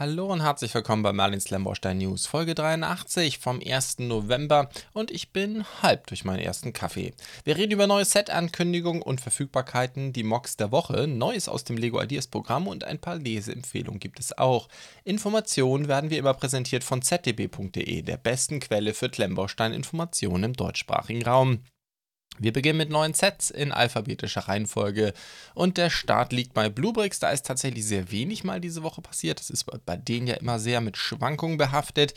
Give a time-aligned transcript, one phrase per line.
[0.00, 3.98] Hallo und herzlich willkommen bei Merlins Lamborstein News, Folge 83 vom 1.
[3.98, 7.12] November und ich bin halb durch meinen ersten Kaffee.
[7.44, 12.00] Wir reden über neue Set-Ankündigungen und Verfügbarkeiten, die Mocks der Woche, Neues aus dem Lego
[12.00, 14.68] Ideas Programm und ein paar Leseempfehlungen gibt es auch.
[15.04, 21.58] Informationen werden wie immer präsentiert von zdb.de, der besten Quelle für Lamborstein-Informationen im deutschsprachigen Raum.
[22.40, 25.12] Wir beginnen mit neuen Sets in alphabetischer Reihenfolge
[25.54, 27.20] und der Start liegt bei Bluebricks.
[27.20, 29.40] Da ist tatsächlich sehr wenig mal diese Woche passiert.
[29.40, 32.14] Das ist bei denen ja immer sehr mit Schwankungen behaftet.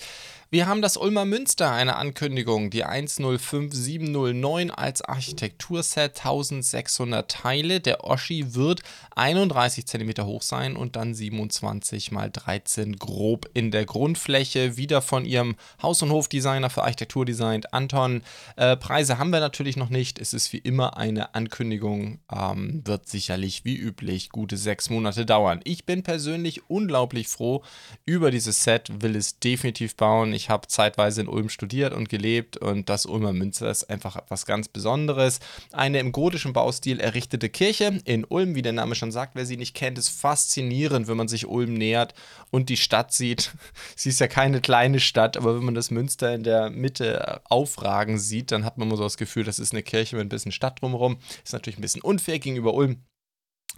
[0.53, 7.79] Wir haben das Ulmer Münster, eine Ankündigung, die 105709 als Architekturset, 1600 Teile.
[7.79, 8.83] Der Oschi wird
[9.15, 14.77] 31 cm hoch sein und dann 27 x 13 grob in der Grundfläche.
[14.77, 18.21] Wieder von ihrem Haus- und Hofdesigner für Architektur designt, Anton.
[18.55, 20.19] Äh, Preise haben wir natürlich noch nicht.
[20.19, 25.61] Es ist wie immer eine Ankündigung, ähm, wird sicherlich wie üblich gute sechs Monate dauern.
[25.63, 27.63] Ich bin persönlich unglaublich froh
[28.05, 30.31] über dieses Set, will es definitiv bauen.
[30.31, 34.17] Ich ich habe zeitweise in Ulm studiert und gelebt und das Ulmer Münster ist einfach
[34.17, 35.39] etwas ganz Besonderes.
[35.71, 39.55] Eine im gotischen Baustil errichtete Kirche in Ulm, wie der Name schon sagt, wer sie
[39.55, 42.13] nicht kennt, ist faszinierend, wenn man sich Ulm nähert
[42.51, 43.53] und die Stadt sieht.
[43.95, 48.19] Sie ist ja keine kleine Stadt, aber wenn man das Münster in der Mitte aufragen
[48.19, 50.51] sieht, dann hat man immer so das Gefühl, das ist eine Kirche mit ein bisschen
[50.51, 51.19] Stadt drumherum.
[51.43, 52.97] Ist natürlich ein bisschen unfair gegenüber Ulm.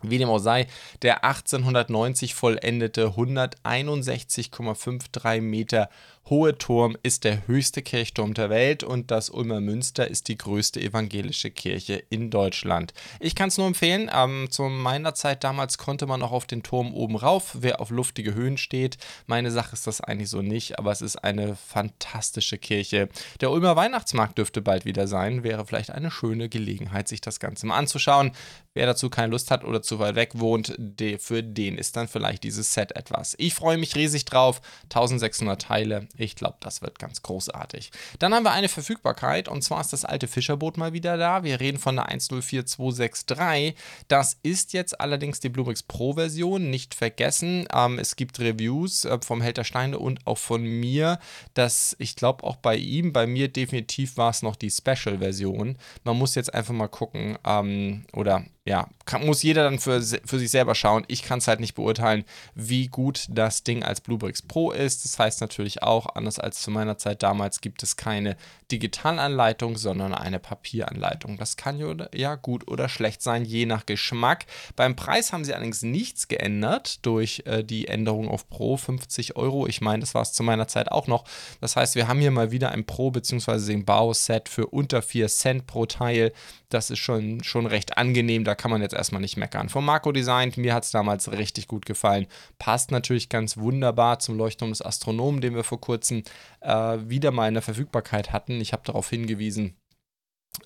[0.02, 0.68] Wie dem auch sei,
[1.02, 5.90] der 1890 vollendete 161,53 Meter
[6.30, 10.82] hohe Turm ist der höchste Kirchturm der Welt und das Ulmer Münster ist die größte
[10.82, 12.94] evangelische Kirche in Deutschland.
[13.20, 14.10] Ich kann es nur empfehlen.
[14.12, 17.92] Ähm, zu meiner Zeit damals konnte man auch auf den Turm oben rauf, wer auf
[17.92, 18.98] luftige Höhen steht.
[19.28, 23.08] Meine Sache ist das eigentlich so nicht, aber es ist eine fantastische Kirche.
[23.42, 25.44] Der Ulmer Weihnachtsmarkt dürfte bald wieder sein.
[25.44, 28.32] Wäre vielleicht eine schöne Gelegenheit, sich das Ganze mal anzuschauen.
[28.74, 30.78] Wer dazu keine Lust hat oder zu weit weg wohnt,
[31.20, 33.36] für den ist dann vielleicht dieses Set etwas.
[33.38, 34.62] Ich freue mich riesig drauf.
[34.86, 36.08] 1600 Teile.
[36.18, 37.92] Ich glaube, das wird ganz großartig.
[38.20, 41.44] Dann haben wir eine Verfügbarkeit und zwar ist das alte Fischerboot mal wieder da.
[41.44, 43.76] Wir reden von der 104263.
[44.08, 46.70] Das ist jetzt allerdings die Bluebricks Pro Version.
[46.70, 51.20] Nicht vergessen, ähm, es gibt Reviews äh, vom Held der Steine und auch von mir.
[51.54, 55.78] Das, ich glaube auch bei ihm, bei mir definitiv war es noch die Special Version.
[56.04, 60.40] Man muss jetzt einfach mal gucken ähm, oder ja, kann, muss jeder dann für, für
[60.40, 61.06] sich selber schauen.
[61.08, 65.06] Ich kann es halt nicht beurteilen, wie gut das Ding als Bluebricks Pro ist.
[65.06, 68.36] Das heißt natürlich auch, anders als zu meiner Zeit damals, gibt es keine
[68.72, 71.38] Digitalanleitung, sondern eine Papieranleitung.
[71.38, 71.80] Das kann
[72.16, 74.48] ja gut oder schlecht sein, je nach Geschmack.
[74.76, 79.68] Beim Preis haben sie allerdings nichts geändert durch äh, die Änderung auf Pro, 50 Euro.
[79.68, 81.26] Ich meine, das war es zu meiner Zeit auch noch.
[81.62, 83.60] Das heißt, wir haben hier mal wieder ein Pro- bzw.
[83.68, 86.34] den Bauset für unter 4 Cent pro Teil.
[86.70, 88.44] Das ist schon, schon recht angenehm.
[88.44, 89.70] Da kann man jetzt erstmal nicht meckern.
[89.70, 92.28] Von Marco designt, mir hat es damals richtig gut gefallen.
[92.60, 96.24] Passt natürlich ganz wunderbar zum Leuchtturm des Astronomen, den wir vor kurzem
[96.62, 98.60] äh, wieder mal in der Verfügbarkeit hatten.
[98.62, 99.76] Ich habe darauf hingewiesen,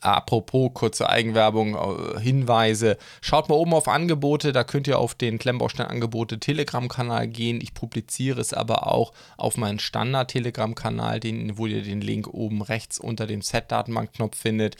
[0.01, 2.97] Apropos kurze Eigenwerbung, äh, Hinweise.
[3.21, 7.59] Schaut mal oben auf Angebote, da könnt ihr auf den Klemmbaustein-Angebote Telegram-Kanal gehen.
[7.61, 11.19] Ich publiziere es aber auch auf meinen Standard-Telegram-Kanal,
[11.53, 14.77] wo ihr den Link oben rechts unter dem Set-Datenbank-Knopf findet.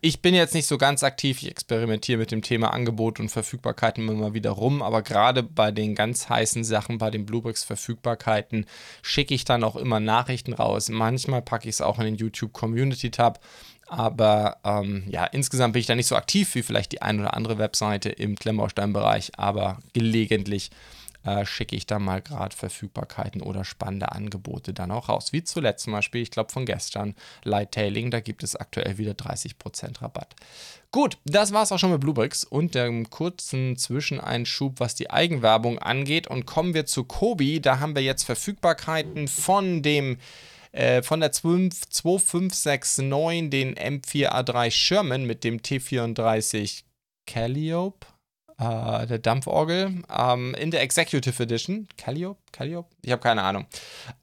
[0.00, 4.08] Ich bin jetzt nicht so ganz aktiv, ich experimentiere mit dem Thema Angebot und Verfügbarkeiten
[4.08, 8.66] immer wieder rum, aber gerade bei den ganz heißen Sachen, bei den Bluebricks-Verfügbarkeiten,
[9.02, 10.88] schicke ich dann auch immer Nachrichten raus.
[10.88, 13.40] Manchmal packe ich es auch in den YouTube-Community-Tab.
[13.92, 17.34] Aber ähm, ja, insgesamt bin ich da nicht so aktiv wie vielleicht die ein oder
[17.34, 20.70] andere Webseite im Klemmbaustein-Bereich, aber gelegentlich
[21.24, 25.34] äh, schicke ich da mal gerade Verfügbarkeiten oder spannende Angebote dann auch raus.
[25.34, 27.14] Wie zuletzt zum Beispiel, ich glaube von gestern,
[27.44, 30.36] Lighttailing, da gibt es aktuell wieder 30% Rabatt.
[30.90, 35.78] Gut, das war es auch schon mit Bluebricks und dem kurzen Zwischeneinschub, was die Eigenwerbung
[35.78, 36.28] angeht.
[36.28, 37.60] Und kommen wir zu Kobi.
[37.60, 40.16] Da haben wir jetzt Verfügbarkeiten von dem
[40.72, 46.84] äh, von der 2569 den M4A3 Sherman mit dem T34
[47.26, 48.06] Calliope,
[48.58, 51.88] äh, der Dampforgel, ähm, in der Executive Edition.
[51.96, 52.41] Calliope?
[52.52, 52.88] Calliope?
[53.02, 53.66] Ich habe keine Ahnung.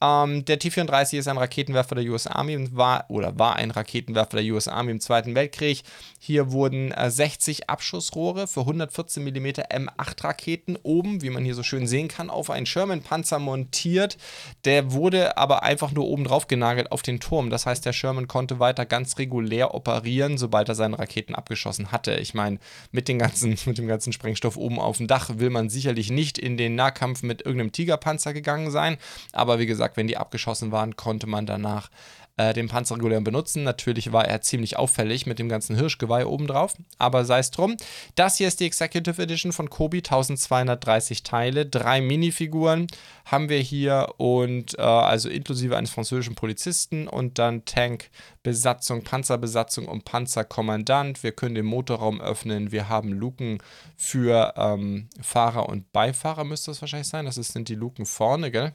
[0.00, 4.38] Ähm, der T-34 ist ein Raketenwerfer der US Army und war oder war ein Raketenwerfer
[4.38, 5.82] der US Army im Zweiten Weltkrieg.
[6.18, 11.62] Hier wurden äh, 60 Abschussrohre für 114 mm M8 Raketen oben, wie man hier so
[11.62, 14.16] schön sehen kann, auf einen Sherman-Panzer montiert.
[14.64, 17.50] Der wurde aber einfach nur oben drauf genagelt auf den Turm.
[17.50, 22.14] Das heißt, der Sherman konnte weiter ganz regulär operieren, sobald er seine Raketen abgeschossen hatte.
[22.14, 22.58] Ich meine,
[22.92, 23.08] mit,
[23.66, 27.22] mit dem ganzen Sprengstoff oben auf dem Dach will man sicherlich nicht in den Nahkampf
[27.22, 28.98] mit irgendeinem Tigerpanzer gegangen sein.
[29.32, 31.90] Aber wie gesagt, wenn die abgeschossen waren, konnte man danach
[32.36, 33.62] äh, den Panzer regulär benutzen.
[33.62, 37.76] Natürlich war er ziemlich auffällig mit dem ganzen Hirschgeweih obendrauf, aber sei es drum.
[38.14, 42.86] Das hier ist die Executive Edition von Kobi, 1230 Teile, drei Minifiguren
[43.30, 50.04] haben wir hier und äh, also inklusive eines französischen Polizisten und dann Tankbesatzung, Panzerbesatzung und
[50.04, 51.22] Panzerkommandant.
[51.22, 52.72] Wir können den Motorraum öffnen.
[52.72, 53.62] Wir haben Luken
[53.96, 57.24] für ähm, Fahrer und Beifahrer, müsste das wahrscheinlich sein.
[57.24, 58.74] Das sind die Luken vorne, gell?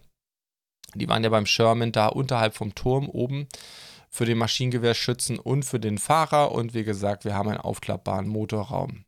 [0.96, 3.48] Die waren ja beim Sherman da unterhalb vom Turm oben
[4.10, 6.52] für den Maschinengewehrschützen und für den Fahrer.
[6.52, 9.06] Und wie gesagt, wir haben einen aufklappbaren Motorraum.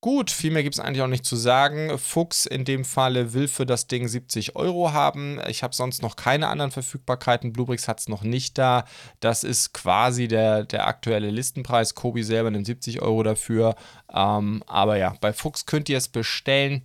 [0.00, 1.98] Gut, viel mehr gibt es eigentlich auch nicht zu sagen.
[1.98, 5.40] Fuchs in dem Falle will für das Ding 70 Euro haben.
[5.48, 7.52] Ich habe sonst noch keine anderen Verfügbarkeiten.
[7.52, 8.84] Bluebricks hat es noch nicht da.
[9.18, 11.96] Das ist quasi der, der aktuelle Listenpreis.
[11.96, 13.74] Kobi selber nimmt 70 Euro dafür.
[14.12, 16.82] Ähm, aber ja, bei Fuchs könnt ihr es bestellen.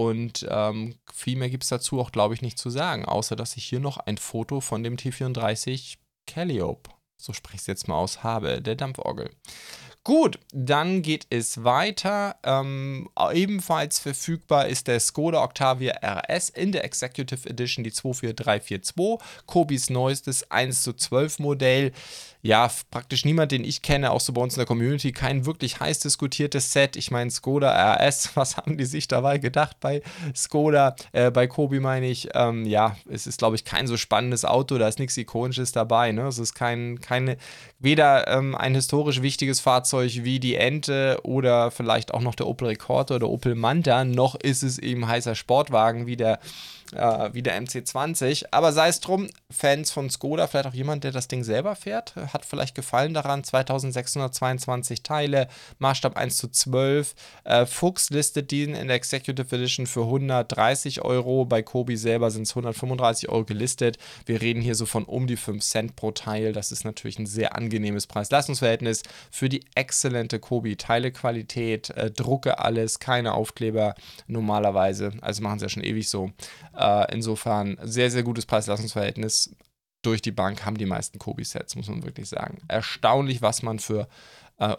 [0.00, 3.56] Und ähm, viel mehr gibt es dazu auch, glaube ich, nicht zu sagen, außer dass
[3.56, 7.96] ich hier noch ein Foto von dem T34 Calliope, so spreche ich es jetzt mal
[7.96, 9.30] aus, habe, der Dampforgel.
[10.08, 12.36] Gut, dann geht es weiter.
[12.42, 19.18] Ähm, ebenfalls verfügbar ist der Skoda Octavia RS in der Executive Edition, die 24342.
[19.44, 21.92] Kobis neuestes 1 zu 12 Modell
[22.40, 25.80] ja, praktisch niemand, den ich kenne, auch so bei uns in der Community, kein wirklich
[25.80, 26.96] heiß diskutiertes Set.
[26.96, 30.02] Ich meine, Skoda RS, was haben die sich dabei gedacht bei
[30.34, 34.44] Skoda, äh, bei Kobi meine ich, ähm, ja, es ist, glaube ich, kein so spannendes
[34.44, 36.28] Auto, da ist nichts Ikonisches dabei, ne?
[36.28, 37.38] Es ist kein, keine,
[37.80, 42.68] weder ähm, ein historisch wichtiges Fahrzeug wie die Ente oder vielleicht auch noch der Opel
[42.68, 46.38] Recorder oder Opel Manta, noch ist es eben heißer Sportwagen wie der
[46.92, 48.46] äh, wie der MC20.
[48.50, 52.14] Aber sei es drum, Fans von Skoda, vielleicht auch jemand, der das Ding selber fährt,
[52.16, 53.44] hat vielleicht Gefallen daran.
[53.44, 55.48] 2622 Teile,
[55.78, 57.14] Maßstab 1 zu 12.
[57.44, 61.44] Äh, Fuchs listet diesen in der Executive Edition für 130 Euro.
[61.44, 63.98] Bei Kobi selber sind es 135 Euro gelistet.
[64.26, 66.52] Wir reden hier so von um die 5 Cent pro Teil.
[66.52, 71.90] Das ist natürlich ein sehr angenehmes Preis-Leistungsverhältnis für die exzellente Kobi-Teilequalität.
[71.90, 73.94] Äh, drucke alles, keine Aufkleber
[74.26, 75.12] normalerweise.
[75.20, 76.30] Also machen sie ja schon ewig so.
[76.78, 79.54] Äh, insofern sehr, sehr gutes Preis-Leistungsverhältnis.
[80.02, 82.58] Durch die Bank haben die meisten Kobi-Sets, muss man wirklich sagen.
[82.68, 84.08] Erstaunlich, was man für
[84.58, 84.76] äh,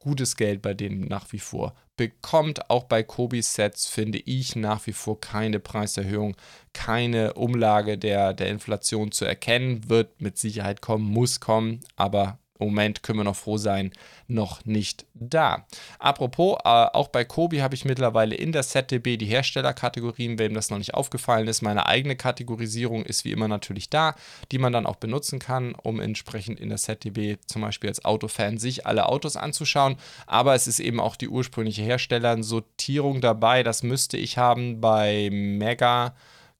[0.00, 2.68] gutes Geld bei denen nach wie vor bekommt.
[2.68, 6.36] Auch bei Kobi-Sets finde ich nach wie vor keine Preiserhöhung,
[6.72, 9.88] keine Umlage der, der Inflation zu erkennen.
[9.88, 13.92] Wird mit Sicherheit kommen, muss kommen, aber im Moment können wir noch froh sein,
[14.28, 15.66] noch nicht da.
[15.98, 20.70] Apropos, äh, auch bei Kobi habe ich mittlerweile in der ZDB die Herstellerkategorien, wem das
[20.70, 21.62] noch nicht aufgefallen ist.
[21.62, 24.14] Meine eigene Kategorisierung ist wie immer natürlich da,
[24.52, 28.58] die man dann auch benutzen kann, um entsprechend in der ZDB zum Beispiel als Autofan
[28.58, 29.96] sich alle Autos anzuschauen.
[30.26, 33.62] Aber es ist eben auch die ursprüngliche Herstellersortierung dabei.
[33.62, 36.14] Das müsste ich haben bei Mega.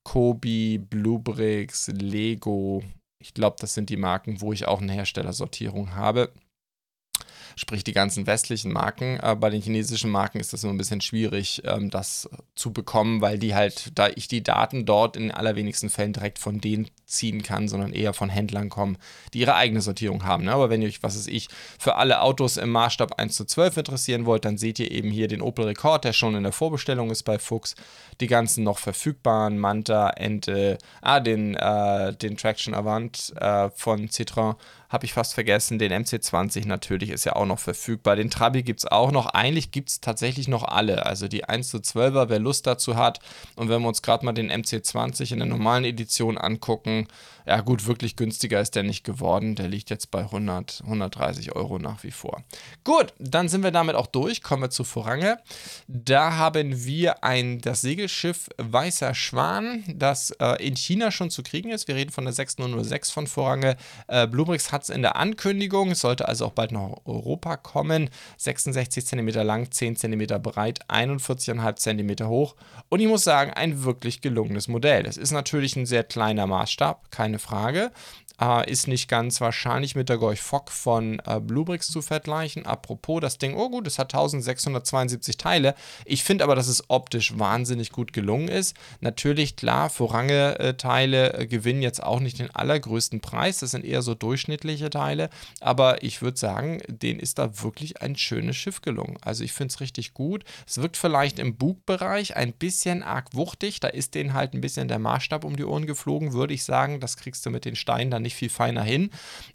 [0.06, 2.80] Kobi, Bluebricks, Lego,
[3.26, 6.32] ich glaube, das sind die Marken, wo ich auch eine Herstellersortierung habe
[7.56, 9.18] sprich die ganzen westlichen Marken.
[9.20, 13.22] Äh, bei den chinesischen Marken ist das nur ein bisschen schwierig, ähm, das zu bekommen,
[13.22, 17.42] weil die halt, da ich die Daten dort in allerwenigsten Fällen direkt von denen ziehen
[17.42, 18.98] kann, sondern eher von Händlern kommen,
[19.32, 20.44] die ihre eigene Sortierung haben.
[20.44, 20.52] Ne?
[20.52, 21.48] Aber wenn ihr euch, was ist ich,
[21.78, 25.28] für alle Autos im Maßstab 1 zu 12 interessieren wollt, dann seht ihr eben hier
[25.28, 27.74] den Opel Rekord, der schon in der Vorbestellung ist bei Fuchs.
[28.20, 34.56] Die ganzen noch verfügbaren, Manta, Ente, ah, den, äh, den Traction Avant äh, von Citroën
[34.88, 35.78] habe ich fast vergessen.
[35.78, 38.16] Den MC20 natürlich ist ja auch noch verfügbar.
[38.16, 39.26] Den Trabi gibt es auch noch.
[39.26, 41.06] Eigentlich gibt es tatsächlich noch alle.
[41.06, 43.20] Also die 1 zu 12er, wer Lust dazu hat.
[43.56, 47.08] Und wenn wir uns gerade mal den MC20 in der normalen Edition angucken,
[47.46, 49.54] ja gut, wirklich günstiger ist der nicht geworden.
[49.54, 52.42] Der liegt jetzt bei 100, 130 Euro nach wie vor.
[52.82, 54.42] Gut, dann sind wir damit auch durch.
[54.42, 55.38] Kommen wir zu Vorange.
[55.86, 61.70] Da haben wir ein, das Segelschiff Weißer Schwan, das äh, in China schon zu kriegen
[61.70, 61.86] ist.
[61.86, 63.76] Wir reden von der 6006 von Vorange.
[64.08, 65.94] Äh, Bluebricks hat es in der Ankündigung.
[65.94, 68.10] Sollte also auch bald nach Europa kommen.
[68.38, 72.56] 66 cm lang, 10 cm breit, 41,5 cm hoch.
[72.88, 75.06] Und ich muss sagen, ein wirklich gelungenes Modell.
[75.06, 77.90] Es ist natürlich ein sehr kleiner Maßstab, keine keine Frage.
[78.38, 82.66] Äh, ist nicht ganz wahrscheinlich mit der Gorch Fock von äh, Bluebricks zu vergleichen.
[82.66, 85.74] Apropos, das Ding, oh gut, es hat 1672 Teile.
[86.04, 88.76] Ich finde aber, dass es optisch wahnsinnig gut gelungen ist.
[89.00, 93.60] Natürlich, klar, Vorrange-Teile äh, gewinnen jetzt auch nicht den allergrößten Preis.
[93.60, 95.30] Das sind eher so durchschnittliche Teile.
[95.62, 99.16] Aber ich würde sagen, denen ist da wirklich ein schönes Schiff gelungen.
[99.22, 100.44] Also ich finde es richtig gut.
[100.66, 103.80] Es wirkt vielleicht im Bugbereich ein bisschen arg wuchtig.
[103.80, 106.76] Da ist denen halt ein bisschen der Maßstab um die Ohren geflogen, würde ich sagen
[106.76, 109.10] sagen, das kriegst du mit den Steinen dann nicht viel feiner hin.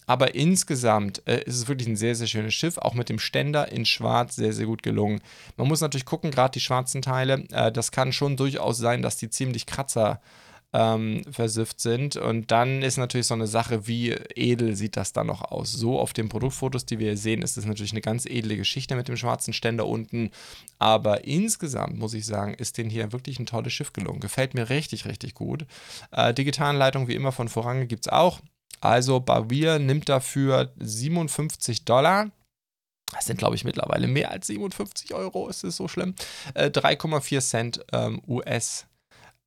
[0.05, 3.71] Aber insgesamt äh, ist es wirklich ein sehr, sehr schönes Schiff, auch mit dem Ständer
[3.71, 5.21] in Schwarz sehr, sehr gut gelungen.
[5.55, 9.15] Man muss natürlich gucken, gerade die schwarzen Teile, äh, das kann schon durchaus sein, dass
[9.15, 10.19] die ziemlich Kratzer
[10.73, 12.15] ähm, versifft sind.
[12.15, 15.71] Und dann ist natürlich so eine Sache, wie edel sieht das dann noch aus.
[15.71, 18.95] So auf den Produktfotos, die wir hier sehen, ist es natürlich eine ganz edle Geschichte
[18.95, 20.31] mit dem schwarzen Ständer unten.
[20.79, 24.19] Aber insgesamt muss ich sagen, ist denen hier wirklich ein tolles Schiff gelungen.
[24.19, 25.65] Gefällt mir richtig, richtig gut.
[26.11, 28.39] Äh, Digitalanleitung wie immer von Vorange gibt es auch.
[28.79, 32.31] Also Bavir nimmt dafür 57 Dollar.
[33.11, 35.49] Das sind, glaube ich, mittlerweile mehr als 57 Euro.
[35.49, 36.15] Ist es so schlimm?
[36.53, 38.87] Äh, 3,4 Cent ähm, US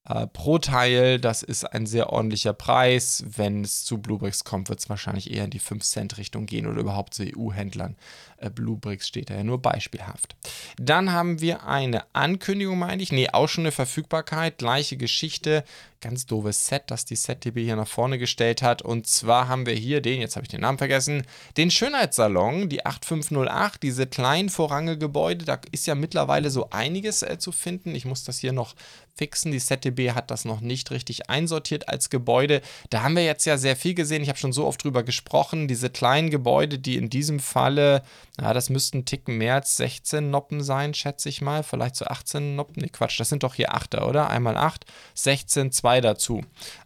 [0.06, 1.18] äh, pro Teil.
[1.18, 3.24] Das ist ein sehr ordentlicher Preis.
[3.26, 7.14] Wenn es zu Bluebricks kommt, wird es wahrscheinlich eher in die 5-Cent-Richtung gehen oder überhaupt
[7.14, 7.96] zu EU-Händlern.
[8.44, 10.36] Äh, Bluebricks steht da ja nur beispielhaft.
[10.76, 13.12] Dann haben wir eine Ankündigung, meine ich.
[13.12, 14.58] Nee, auch schon eine Verfügbarkeit.
[14.58, 15.64] Gleiche Geschichte.
[16.00, 18.82] Ganz doofes Set, das die ZDB hier nach vorne gestellt hat.
[18.82, 21.22] Und zwar haben wir hier den, jetzt habe ich den Namen vergessen,
[21.56, 25.46] den Schönheitssalon, die 8508, diese kleinen vorrangige Gebäude.
[25.46, 27.94] Da ist ja mittlerweile so einiges äh, zu finden.
[27.94, 28.74] Ich muss das hier noch
[29.14, 29.52] fixen.
[29.52, 32.60] Die ZDB hat das noch nicht richtig einsortiert als Gebäude.
[32.90, 34.22] Da haben wir jetzt ja sehr viel gesehen.
[34.22, 35.68] Ich habe schon so oft drüber gesprochen.
[35.68, 38.02] Diese kleinen Gebäude, die in diesem Falle,
[38.40, 41.62] ja, das müssten Ticken mehr als 16 Noppen sein, schätze ich mal.
[41.62, 42.82] Vielleicht so 18 Noppen.
[42.82, 44.28] Ne, Quatsch, das sind doch hier 8er, oder?
[44.28, 46.42] Einmal 8, 16, 2 dazu.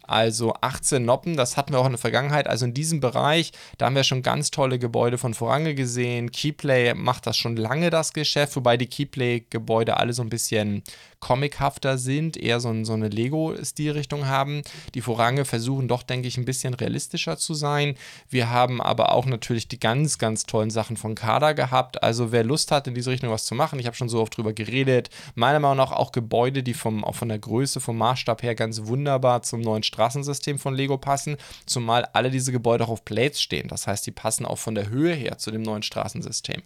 [0.09, 2.47] Also 18 Noppen, das hatten wir auch in der Vergangenheit.
[2.47, 6.31] Also in diesem Bereich, da haben wir schon ganz tolle Gebäude von Vorange gesehen.
[6.31, 10.83] Keyplay macht das schon lange, das Geschäft, wobei die Keyplay-Gebäude alle so ein bisschen
[11.19, 14.61] comichafter sind, eher so, so eine Lego-Stilrichtung haben.
[14.95, 17.95] Die Vorange versuchen doch, denke ich, ein bisschen realistischer zu sein.
[18.29, 22.01] Wir haben aber auch natürlich die ganz, ganz tollen Sachen von Kader gehabt.
[22.03, 24.35] Also wer Lust hat, in diese Richtung was zu machen, ich habe schon so oft
[24.37, 25.09] drüber geredet.
[25.35, 28.85] Meiner Meinung nach auch Gebäude, die vom, auch von der Größe, vom Maßstab her ganz
[28.85, 31.35] wunderbar zum neuen Straßensystem von Lego passen.
[31.65, 33.67] Zumal alle diese Gebäude auch auf Plates stehen.
[33.67, 36.63] Das heißt, die passen auch von der Höhe her zu dem neuen Straßensystem.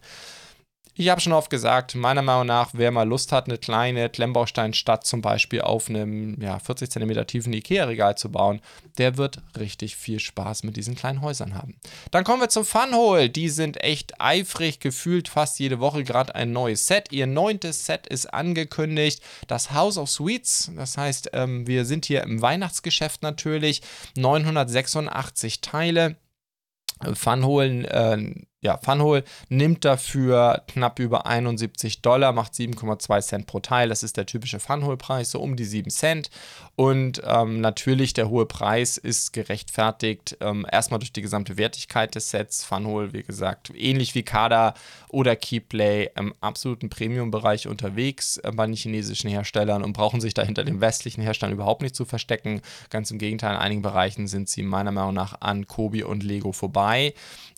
[0.95, 5.07] Ich habe schon oft gesagt, meiner Meinung nach, wer mal Lust hat, eine kleine Klemmbausteinstadt
[5.07, 8.61] zum Beispiel auf einem ja, 40 cm tiefen Ikea-Regal zu bauen,
[8.99, 11.79] der wird richtig viel Spaß mit diesen kleinen Häusern haben.
[12.11, 13.31] Dann kommen wir zum Funhole.
[13.31, 17.11] Die sind echt eifrig, gefühlt fast jede Woche gerade ein neues Set.
[17.11, 19.23] Ihr neuntes Set ist angekündigt.
[19.47, 23.81] Das House of Sweets, das heißt, ähm, wir sind hier im Weihnachtsgeschäft natürlich.
[24.15, 26.17] 986 Teile.
[27.15, 33.89] Funholen äh, ja, Funhole nimmt dafür knapp über 71 Dollar, macht 7,2 Cent pro Teil.
[33.89, 36.29] Das ist der typische Funhole-Preis, so um die 7 Cent.
[36.75, 42.31] Und ähm, natürlich der hohe Preis ist gerechtfertigt, ähm, erstmal durch die gesamte Wertigkeit des
[42.31, 42.63] Sets.
[42.63, 44.73] Funhole, wie gesagt, ähnlich wie Kada
[45.09, 50.41] oder Keyplay im absoluten Premium-Bereich unterwegs äh, bei den chinesischen Herstellern und brauchen sich da
[50.41, 52.61] hinter den westlichen Herstellern überhaupt nicht zu verstecken.
[52.89, 56.53] Ganz im Gegenteil, in einigen Bereichen sind sie meiner Meinung nach an Kobi und Lego
[56.53, 57.13] vorbei.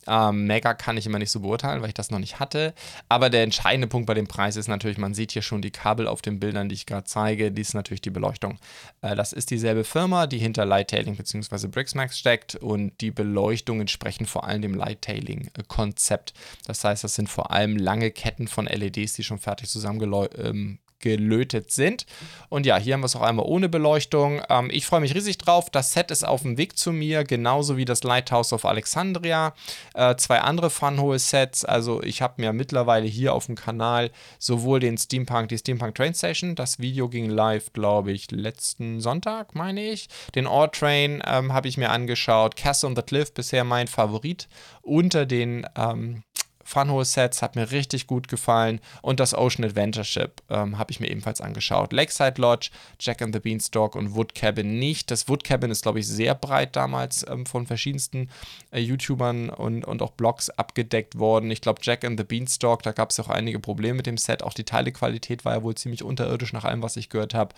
[0.06, 2.74] Ähm, Mega kann ich immer nicht so beurteilen, weil ich das noch nicht hatte.
[3.08, 6.06] Aber der entscheidende Punkt bei dem Preis ist natürlich, man sieht hier schon die Kabel
[6.06, 7.50] auf den Bildern, die ich gerade zeige.
[7.50, 8.58] Die ist natürlich die Beleuchtung.
[9.02, 11.68] Äh, das ist dieselbe Firma, die hinter Lighttailing bzw.
[11.68, 16.34] Brixmax steckt und die Beleuchtung entsprechen vor allem dem Lighttailing-Konzept.
[16.66, 20.78] Das heißt, das sind vor allem lange Ketten von LEDs, die schon fertig zusammengeleuchtet ähm,
[21.06, 22.04] gelötet sind.
[22.48, 24.42] Und ja, hier haben wir es auch einmal ohne Beleuchtung.
[24.48, 25.70] Ähm, ich freue mich riesig drauf.
[25.70, 29.54] Das Set ist auf dem Weg zu mir, genauso wie das Lighthouse of Alexandria.
[29.94, 31.64] Äh, zwei andere Funhole-Sets.
[31.64, 34.10] Also ich habe mir mittlerweile hier auf dem Kanal
[34.40, 39.54] sowohl den Steampunk, die Steampunk Train Station, das Video ging live, glaube ich, letzten Sonntag,
[39.54, 40.08] meine ich.
[40.34, 42.56] Den Ore Train ähm, habe ich mir angeschaut.
[42.56, 44.48] Castle on the Cliff, bisher mein Favorit
[44.82, 46.22] unter den ähm,
[46.66, 51.08] Funhole-Sets hat mir richtig gut gefallen und das Ocean Adventure Ship ähm, habe ich mir
[51.08, 51.92] ebenfalls angeschaut.
[51.92, 55.10] Lakeside Lodge, Jack and the Beanstalk und Wood Cabin nicht.
[55.10, 58.28] Das Wood Cabin ist, glaube ich, sehr breit damals ähm, von verschiedensten
[58.72, 61.50] äh, YouTubern und, und auch Blogs abgedeckt worden.
[61.50, 64.42] Ich glaube, Jack and the Beanstalk, da gab es auch einige Probleme mit dem Set.
[64.42, 67.54] Auch die Teilequalität war ja wohl ziemlich unterirdisch nach allem, was ich gehört habe.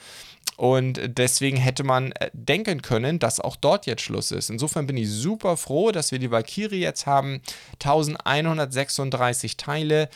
[0.56, 4.50] Und deswegen hätte man äh, denken können, dass auch dort jetzt Schluss ist.
[4.50, 7.40] Insofern bin ich super froh, dass wir die Valkyrie jetzt haben.
[7.82, 10.08] 1136 Teile.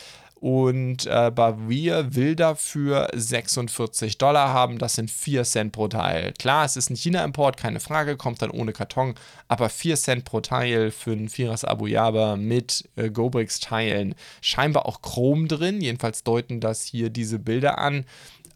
[0.45, 4.77] Und äh, Bavir will dafür 46 Dollar haben.
[4.77, 6.33] Das sind 4 Cent pro Teil.
[6.33, 9.15] Klar, es ist ein China-Import, keine Frage, kommt dann ohne Karton.
[9.47, 14.13] Aber 4 Cent pro Teil für ein Vierers Abuyaba mit äh, Gobrix-Teilen.
[14.41, 15.81] Scheinbar auch Chrom drin.
[15.81, 18.05] Jedenfalls deuten das hier diese Bilder an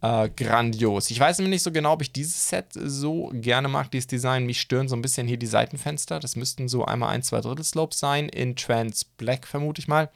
[0.02, 1.10] äh, grandios.
[1.10, 4.46] Ich weiß nämlich nicht so genau, ob ich dieses Set so gerne mag, dieses Design.
[4.46, 6.20] Mich stören so ein bisschen hier die Seitenfenster.
[6.20, 10.10] Das müssten so einmal ein, zwei Drittel Slopes sein, in Trans Black vermute ich mal.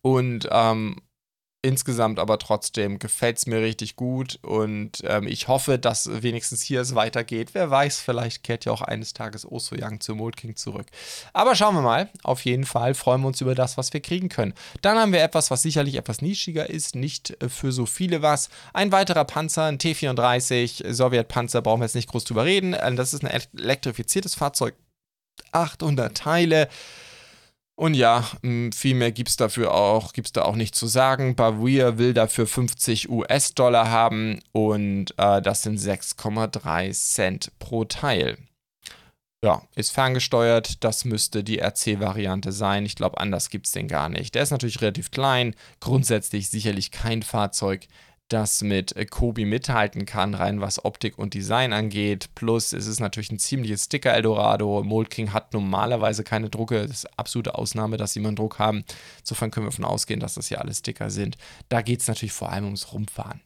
[0.00, 0.96] Und ähm,
[1.64, 6.80] Insgesamt aber trotzdem gefällt es mir richtig gut und ähm, ich hoffe, dass wenigstens hier
[6.80, 7.50] es weitergeht.
[7.52, 10.88] Wer weiß, vielleicht kehrt ja auch eines Tages Oso Young zu Mold King zurück.
[11.32, 12.10] Aber schauen wir mal.
[12.24, 14.54] Auf jeden Fall freuen wir uns über das, was wir kriegen können.
[14.80, 18.50] Dann haben wir etwas, was sicherlich etwas nischiger ist, nicht äh, für so viele was.
[18.72, 22.74] Ein weiterer Panzer, ein T-34, Sowjetpanzer, brauchen wir jetzt nicht groß drüber reden.
[22.74, 24.74] Äh, das ist ein elektrifiziertes Fahrzeug.
[25.52, 26.68] 800 Teile.
[27.74, 28.24] Und ja,
[28.74, 31.34] viel mehr gibt es dafür auch, gibt es da auch nicht zu sagen.
[31.34, 38.36] Bavir will dafür 50 US-Dollar haben und äh, das sind 6,3 Cent pro Teil.
[39.44, 42.86] Ja, ist ferngesteuert, das müsste die RC-Variante sein.
[42.86, 44.36] Ich glaube, anders gibt es den gar nicht.
[44.36, 47.88] Der ist natürlich relativ klein, grundsätzlich sicherlich kein Fahrzeug,
[48.28, 52.30] das mit äh, Kobi mithalten kann, rein was Optik und Design angeht.
[52.34, 54.82] Plus, es ist natürlich ein ziemliches Sticker-Eldorado.
[54.82, 56.82] Mold King hat normalerweise keine Drucke.
[56.82, 58.84] Das ist absolute Ausnahme, dass sie mal einen Druck haben.
[59.20, 61.36] Insofern können wir davon ausgehen, dass das hier alles Sticker sind.
[61.68, 63.40] Da geht es natürlich vor allem ums Rumfahren.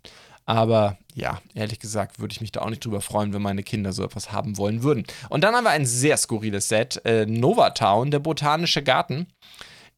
[0.47, 3.93] Aber ja, ehrlich gesagt würde ich mich da auch nicht drüber freuen, wenn meine Kinder
[3.93, 5.05] so etwas haben wollen würden.
[5.29, 7.05] Und dann haben wir ein sehr skurriles Set.
[7.05, 9.27] Äh, Nova Town, der Botanische Garten,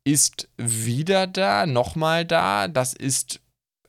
[0.05, 2.67] ist wieder da, nochmal da.
[2.67, 3.41] Das ist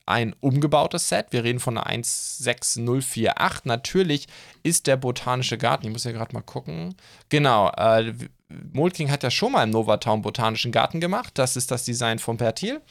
[0.10, 1.28] ein umgebautes Set.
[1.32, 3.66] Wir reden von einer 16048.
[3.66, 4.28] Natürlich
[4.64, 6.96] ist der Botanische Garten, ich muss ja gerade mal gucken.
[7.30, 8.14] Genau, äh,
[8.74, 11.38] Molking hat ja schon mal im Novatown Botanischen Garten gemacht.
[11.38, 12.82] Das ist das Design von Pertil.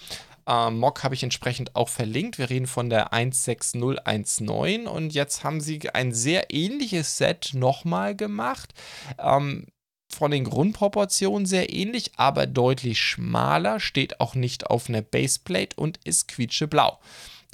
[0.46, 2.38] Äh, Mock habe ich entsprechend auch verlinkt.
[2.38, 8.72] Wir reden von der 16019 und jetzt haben sie ein sehr ähnliches Set nochmal gemacht.
[9.18, 9.66] Ähm,
[10.10, 15.98] von den Grundproportionen sehr ähnlich, aber deutlich schmaler, steht auch nicht auf einer Baseplate und
[16.04, 16.98] ist quietscheblau.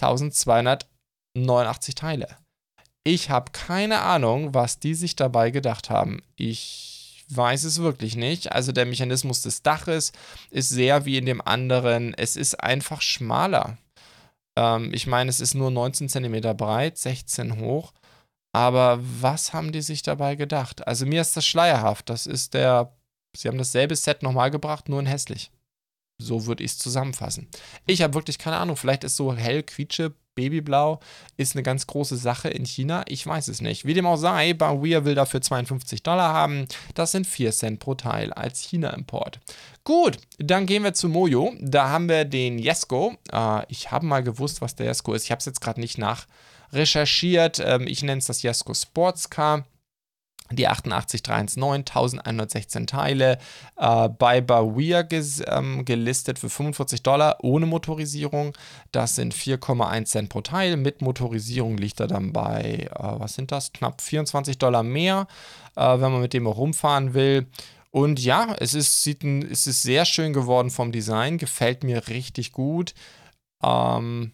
[0.01, 2.29] 1289 Teile.
[3.05, 6.23] Ich habe keine Ahnung, was die sich dabei gedacht haben.
[6.37, 8.53] Ich weiß es wirklich nicht.
[8.53, 10.13] Also der Mechanismus des Daches
[10.51, 12.15] ist sehr wie in dem anderen.
[12.15, 13.77] Es ist einfach schmaler.
[14.57, 17.93] Ähm, ich meine, es ist nur 19 cm breit, 16 hoch.
[18.55, 20.87] Aber was haben die sich dabei gedacht?
[20.87, 22.09] Also mir ist das schleierhaft.
[22.09, 22.93] Das ist der.
[23.37, 25.51] Sie haben dasselbe Set nochmal gebracht, nur in hässlich.
[26.19, 27.49] So würde ich es zusammenfassen.
[27.87, 28.77] Ich habe wirklich keine Ahnung.
[28.77, 31.01] Vielleicht ist so hell, quietsche, babyblau,
[31.37, 33.03] ist eine ganz große Sache in China.
[33.09, 33.87] Ich weiß es nicht.
[33.87, 36.69] Wie dem auch sei, Bawir will dafür 52 Dollar haben.
[36.95, 39.41] Das sind 4 Cent pro Teil als China-Import.
[39.83, 41.55] Gut, dann gehen wir zu Mojo.
[41.61, 43.17] Da haben wir den Jesko.
[43.33, 45.25] Äh, ich habe mal gewusst, was der Jesko ist.
[45.25, 46.29] Ich habe es jetzt gerade nicht nach
[46.75, 47.63] recherchiert.
[47.65, 49.65] Ähm, ich nenne es das Jasko Sportscar.
[50.53, 53.39] Die 88319, 1116 Teile,
[53.77, 58.53] äh, bei Bawir ähm, gelistet für 45 Dollar ohne Motorisierung.
[58.93, 60.77] Das sind 4,1 Cent pro Teil.
[60.77, 63.73] Mit Motorisierung liegt er dann bei, äh, was sind das?
[63.73, 65.27] Knapp 24 Dollar mehr,
[65.77, 67.47] äh, wenn man mit dem rumfahren will.
[67.91, 72.09] Und ja, es ist, sieht ein, es ist sehr schön geworden vom Design, gefällt mir
[72.09, 72.93] richtig gut.
[73.63, 74.33] Ähm,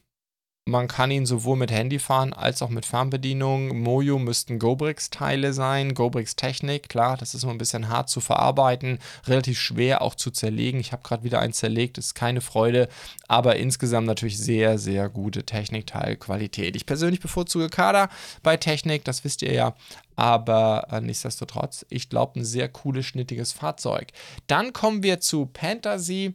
[0.66, 3.80] Man kann ihn sowohl mit Handy fahren als auch mit Fernbedienung.
[3.82, 5.94] Mojo müssten Gobrix-Teile sein.
[5.94, 10.78] Gobrix-Technik, klar, das ist immer ein bisschen hart zu verarbeiten, relativ schwer auch zu zerlegen.
[10.78, 12.88] Ich habe gerade wieder einen zerlegt, ist keine Freude,
[13.26, 16.76] aber insgesamt natürlich sehr, sehr gute Technikteilqualität.
[16.76, 18.10] Ich persönlich bevorzuge Kader
[18.42, 19.74] bei Technik, das wisst ihr ja,
[20.14, 24.08] aber äh, nichtsdestotrotz, ich glaube, ein sehr cooles, schnittiges Fahrzeug.
[24.46, 26.34] Dann kommen wir zu Fantasy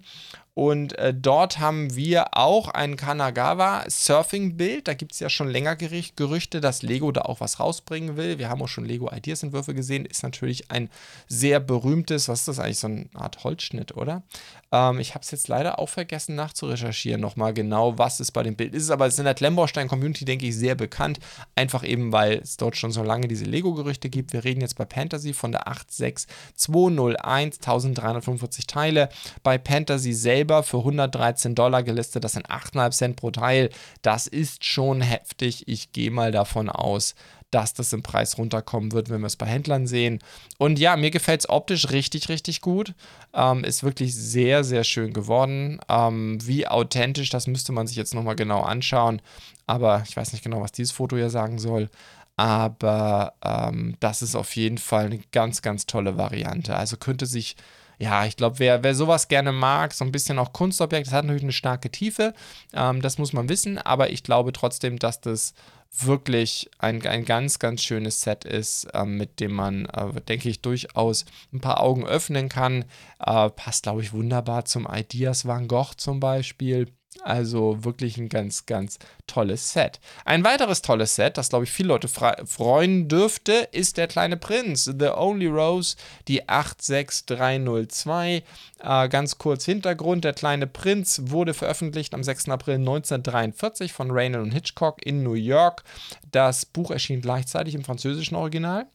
[0.55, 4.87] und äh, dort haben wir auch ein Kanagawa Surfing-Bild.
[4.87, 8.39] Da gibt es ja schon länger Gerüchte, dass Lego da auch was rausbringen will.
[8.39, 10.05] Wir haben auch schon Lego Ideas-Entwürfe gesehen.
[10.05, 10.89] Ist natürlich ein
[11.27, 14.23] sehr berühmtes, was ist das eigentlich, so eine Art Holzschnitt, oder?
[14.71, 18.55] Ähm, ich habe es jetzt leider auch vergessen nachzurecherchieren, nochmal genau, was es bei dem
[18.55, 18.91] Bild ist.
[18.91, 21.19] Aber es ist in der Klemmbaustein-Community, denke ich, sehr bekannt.
[21.55, 24.31] Einfach eben, weil es dort schon so lange diese Lego-Gerüchte gibt.
[24.31, 29.09] Wir reden jetzt bei Fantasy von der 86201, 1345 Teile.
[29.43, 32.23] Bei Fantasy selbst selber für 113 Dollar gelistet.
[32.23, 33.69] Das sind 8,5 Cent pro Teil.
[34.03, 35.67] Das ist schon heftig.
[35.67, 37.15] Ich gehe mal davon aus,
[37.49, 40.19] dass das im Preis runterkommen wird, wenn wir es bei Händlern sehen.
[40.59, 42.93] Und ja, mir gefällt es optisch richtig, richtig gut.
[43.33, 45.79] Ähm, ist wirklich sehr, sehr schön geworden.
[45.89, 49.21] Ähm, wie authentisch, das müsste man sich jetzt nochmal genau anschauen.
[49.65, 51.89] Aber ich weiß nicht genau, was dieses Foto hier sagen soll.
[52.37, 56.75] Aber ähm, das ist auf jeden Fall eine ganz, ganz tolle Variante.
[56.75, 57.55] Also könnte sich
[57.99, 61.25] ja, ich glaube, wer, wer sowas gerne mag, so ein bisschen auch Kunstobjekt, das hat
[61.25, 62.33] natürlich eine starke Tiefe,
[62.73, 65.53] ähm, das muss man wissen, aber ich glaube trotzdem, dass das
[66.01, 70.61] wirklich ein, ein ganz, ganz schönes Set ist, äh, mit dem man, äh, denke ich,
[70.61, 72.85] durchaus ein paar Augen öffnen kann.
[73.19, 76.91] Äh, passt, glaube ich, wunderbar zum Ideas Van Gogh zum Beispiel.
[77.23, 79.99] Also wirklich ein ganz, ganz tolles Set.
[80.25, 84.85] Ein weiteres tolles Set, das glaube ich viele Leute freuen dürfte, ist der kleine Prinz,
[84.85, 85.95] The Only Rose,
[86.27, 88.43] die 86302.
[88.79, 92.49] Äh, ganz kurz Hintergrund: Der kleine Prinz wurde veröffentlicht am 6.
[92.49, 95.83] April 1943 von Raynal und Hitchcock in New York.
[96.31, 98.85] Das Buch erschien gleichzeitig im französischen Original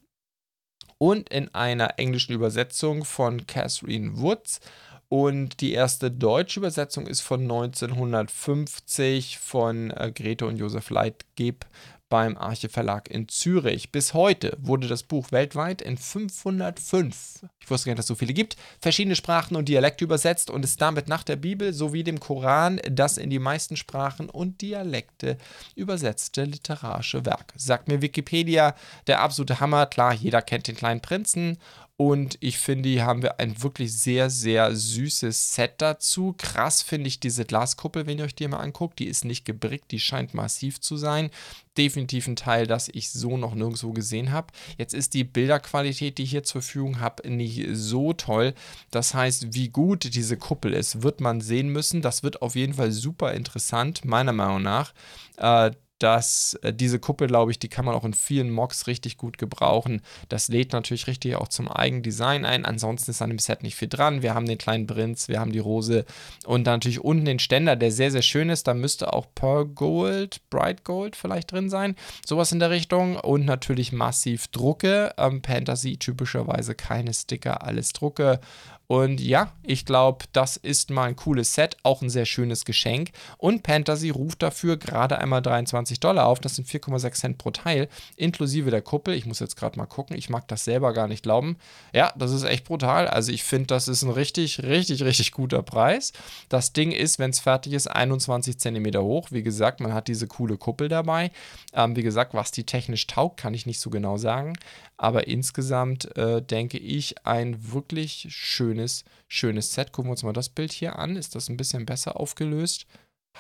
[0.99, 4.61] und in einer englischen Übersetzung von Catherine Woods.
[5.11, 11.66] Und die erste deutsche Übersetzung ist von 1950 von äh, Grete und Josef Leitgeb
[12.09, 13.90] beim Arche Verlag in Zürich.
[13.90, 18.14] Bis heute wurde das Buch weltweit in 505, ich wusste gar nicht, dass es so
[18.14, 22.20] viele gibt, verschiedene Sprachen und Dialekte übersetzt und ist damit nach der Bibel sowie dem
[22.20, 25.38] Koran das in die meisten Sprachen und Dialekte
[25.75, 27.53] übersetzte literarische Werk.
[27.57, 28.75] Sagt mir Wikipedia,
[29.07, 29.87] der absolute Hammer.
[29.87, 31.59] Klar, jeder kennt den kleinen Prinzen
[32.01, 36.35] und ich finde, hier haben wir ein wirklich sehr, sehr süßes Set dazu.
[36.39, 39.01] Krass finde ich diese Glaskuppel, wenn ihr euch die mal anguckt.
[39.01, 41.29] Die ist nicht gebrickt, die scheint massiv zu sein.
[41.77, 44.47] Definitiv ein Teil, das ich so noch nirgendwo gesehen habe.
[44.79, 48.55] Jetzt ist die Bilderqualität, die ich hier zur Verfügung habe, nicht so toll.
[48.91, 52.01] Das heißt, wie gut diese Kuppel ist, wird man sehen müssen.
[52.01, 54.95] Das wird auf jeden Fall super interessant, meiner Meinung nach.
[55.37, 59.17] Äh, dass äh, diese Kuppel, glaube ich, die kann man auch in vielen Mocks richtig
[59.17, 60.03] gut gebrauchen.
[60.29, 62.65] Das lädt natürlich richtig auch zum eigenen Design ein.
[62.65, 64.23] Ansonsten ist an dem Set nicht viel dran.
[64.23, 66.05] Wir haben den kleinen Prinz, wir haben die Rose
[66.47, 68.67] und dann natürlich unten den Ständer, der sehr, sehr schön ist.
[68.67, 71.95] Da müsste auch Pearl Gold, Bright Gold vielleicht drin sein.
[72.27, 73.17] Sowas in der Richtung.
[73.17, 75.15] Und natürlich massiv Drucke.
[75.19, 78.41] Ähm, Fantasy typischerweise keine Sticker, alles Drucke.
[78.90, 83.12] Und ja, ich glaube, das ist mal ein cooles Set, auch ein sehr schönes Geschenk.
[83.38, 86.40] Und Fantasy ruft dafür gerade einmal 23 Dollar auf.
[86.40, 89.14] Das sind 4,6 Cent pro Teil, inklusive der Kuppel.
[89.14, 90.18] Ich muss jetzt gerade mal gucken.
[90.18, 91.57] Ich mag das selber gar nicht glauben.
[91.94, 93.07] Ja, das ist echt brutal.
[93.07, 96.12] Also ich finde, das ist ein richtig, richtig, richtig guter Preis.
[96.48, 99.29] Das Ding ist, wenn es fertig ist, 21 Zentimeter hoch.
[99.31, 101.31] Wie gesagt, man hat diese coole Kuppel dabei.
[101.74, 104.55] Ähm, wie gesagt, was die technisch taugt, kann ich nicht so genau sagen.
[105.03, 109.93] Aber insgesamt äh, denke ich, ein wirklich schönes, schönes Set.
[109.93, 111.17] Gucken wir uns mal das Bild hier an.
[111.17, 112.85] Ist das ein bisschen besser aufgelöst?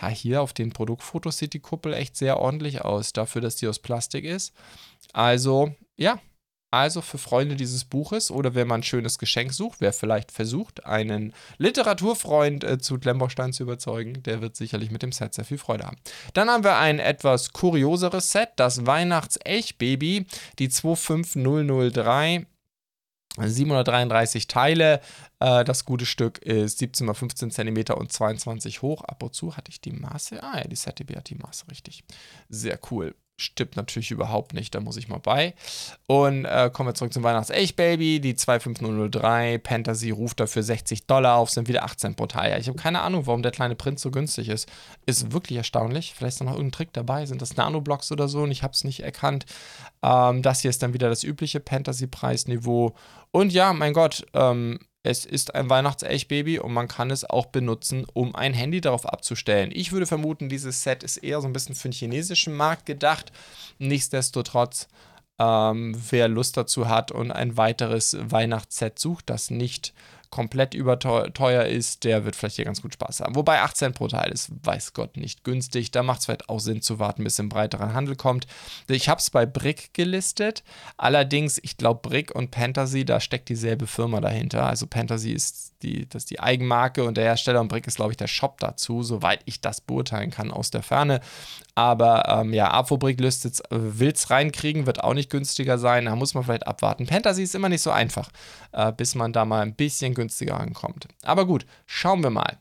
[0.00, 3.68] Ha, hier auf den Produktfotos sieht die Kuppel echt sehr ordentlich aus, dafür, dass die
[3.68, 4.54] aus Plastik ist.
[5.12, 6.18] Also, ja,
[6.70, 10.86] also für Freunde dieses Buches oder wenn man ein schönes Geschenk sucht, wer vielleicht versucht,
[10.86, 15.58] einen Literaturfreund äh, zu Klemmbaustein zu überzeugen, der wird sicherlich mit dem Set sehr viel
[15.58, 15.96] Freude haben.
[16.34, 20.26] Dann haben wir ein etwas kurioseres Set, das Weihnachts-Elch-Baby,
[20.58, 22.46] die 25003.
[23.38, 25.00] 733 Teile.
[25.38, 29.02] Äh, das gute Stück ist 17 x 15 cm und 22 hoch.
[29.02, 30.42] Ab und zu hatte ich die Maße.
[30.42, 32.02] Ah ja, die ZDB hat die Maße richtig.
[32.48, 33.14] Sehr cool.
[33.40, 35.54] Stimmt natürlich überhaupt nicht, da muss ich mal bei.
[36.06, 38.20] Und äh, kommen wir zurück zum Weihnachts-Echt-Baby.
[38.20, 42.60] Die 25003 Fantasy ruft dafür 60 Dollar auf, sind wieder 18 pro Teil.
[42.60, 44.68] Ich habe keine Ahnung, warum der kleine Prinz so günstig ist.
[45.06, 46.12] Ist wirklich erstaunlich.
[46.14, 47.24] Vielleicht ist da noch irgendein Trick dabei.
[47.24, 49.46] Sind das Nanoblocks oder so und ich habe es nicht erkannt.
[50.02, 52.94] Ähm, das hier ist dann wieder das übliche Fantasy-Preisniveau.
[53.30, 58.06] Und ja, mein Gott, ähm, es ist ein Weihnachts-Elch-Baby und man kann es auch benutzen,
[58.12, 59.70] um ein Handy darauf abzustellen.
[59.72, 63.32] Ich würde vermuten, dieses Set ist eher so ein bisschen für den chinesischen Markt gedacht.
[63.78, 64.88] Nichtsdestotrotz,
[65.38, 69.94] ähm, wer Lust dazu hat und ein weiteres Weihnachtsset sucht, das nicht
[70.30, 73.34] komplett überteuer ist, der wird vielleicht hier ganz gut Spaß haben.
[73.34, 75.90] Wobei 8 Cent pro Teil ist, weiß Gott, nicht günstig.
[75.90, 78.46] Da macht es vielleicht auch Sinn zu warten, bis im breiteren Handel kommt.
[78.88, 80.62] Ich habe es bei Brick gelistet.
[80.96, 84.66] Allerdings, ich glaube, Brick und Fantasy, da steckt dieselbe Firma dahinter.
[84.66, 88.16] Also Fantasy ist die, das die Eigenmarke und der Hersteller und Brick ist, glaube ich,
[88.16, 91.20] der Shop dazu, soweit ich das beurteilen kann aus der Ferne.
[91.74, 96.06] Aber ähm, ja, Apobrick listet äh, will es reinkriegen, wird auch nicht günstiger sein.
[96.06, 97.06] Da muss man vielleicht abwarten.
[97.06, 98.30] Fantasy ist immer nicht so einfach,
[98.72, 101.08] äh, bis man da mal ein bisschen günstiger ankommt.
[101.22, 102.58] Aber gut, schauen wir mal.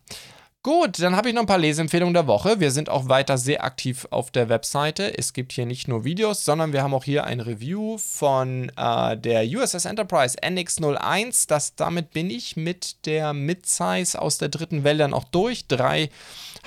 [0.61, 2.59] Gut, dann habe ich noch ein paar Leseempfehlungen der Woche.
[2.59, 5.17] Wir sind auch weiter sehr aktiv auf der Webseite.
[5.17, 9.15] Es gibt hier nicht nur Videos, sondern wir haben auch hier ein Review von äh,
[9.15, 11.45] der USS Enterprise NX01.
[11.47, 15.67] Das, damit bin ich mit der Midsize aus der dritten Welle dann auch durch.
[15.67, 16.09] Drei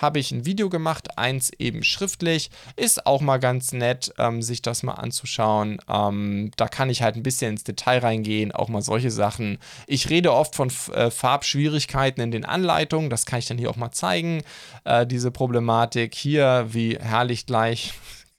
[0.00, 2.50] habe ich ein Video gemacht, eins eben schriftlich.
[2.76, 5.78] Ist auch mal ganz nett, ähm, sich das mal anzuschauen.
[5.86, 9.58] Ähm, da kann ich halt ein bisschen ins Detail reingehen, auch mal solche Sachen.
[9.86, 13.76] Ich rede oft von äh, Farbschwierigkeiten in den Anleitungen, das kann ich dann hier auch
[13.76, 14.42] mal zeigen.
[14.84, 17.94] Äh, diese Problematik hier, wie herrlich gleich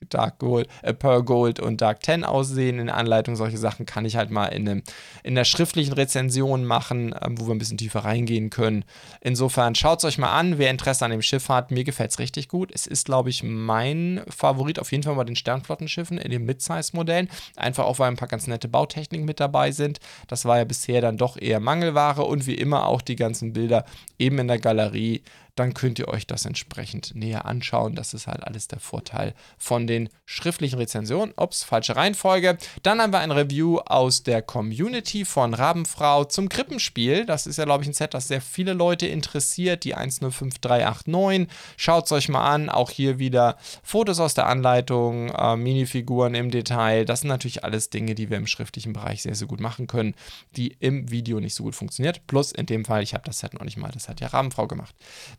[0.08, 3.36] Dark Gold, äh, Pearl Gold und Dark 10 aussehen in der Anleitung.
[3.36, 4.82] Solche Sachen kann ich halt mal in, einem,
[5.22, 8.84] in der schriftlichen Rezension machen, ähm, wo wir ein bisschen tiefer reingehen können.
[9.20, 11.70] Insofern schaut es euch mal an, wer Interesse an dem Schiff hat.
[11.70, 12.70] Mir gefällt es richtig gut.
[12.72, 17.28] Es ist, glaube ich, mein Favorit auf jeden Fall bei den Sternflottenschiffen in den Mid-Size-Modellen.
[17.56, 20.00] Einfach auch, weil ein paar ganz nette Bautechniken mit dabei sind.
[20.28, 23.84] Das war ja bisher dann doch eher Mangelware und wie immer auch die ganzen Bilder
[24.18, 25.22] eben in der Galerie
[25.54, 27.94] dann könnt ihr euch das entsprechend näher anschauen.
[27.94, 31.32] Das ist halt alles der Vorteil von den schriftlichen Rezensionen.
[31.36, 32.58] Ups, falsche Reihenfolge.
[32.82, 37.24] Dann haben wir ein Review aus der Community von Rabenfrau zum Krippenspiel.
[37.24, 39.84] Das ist ja, glaube ich, ein Set, das sehr viele Leute interessiert.
[39.84, 41.48] Die 105389.
[41.76, 42.68] Schaut es euch mal an.
[42.68, 47.04] Auch hier wieder Fotos aus der Anleitung, äh, Minifiguren im Detail.
[47.04, 50.14] Das sind natürlich alles Dinge, die wir im schriftlichen Bereich sehr, sehr gut machen können,
[50.56, 52.26] die im Video nicht so gut funktioniert.
[52.26, 54.66] Plus in dem Fall, ich habe das Set noch nicht mal, das hat ja Rabenfrau
[54.66, 54.94] gemacht.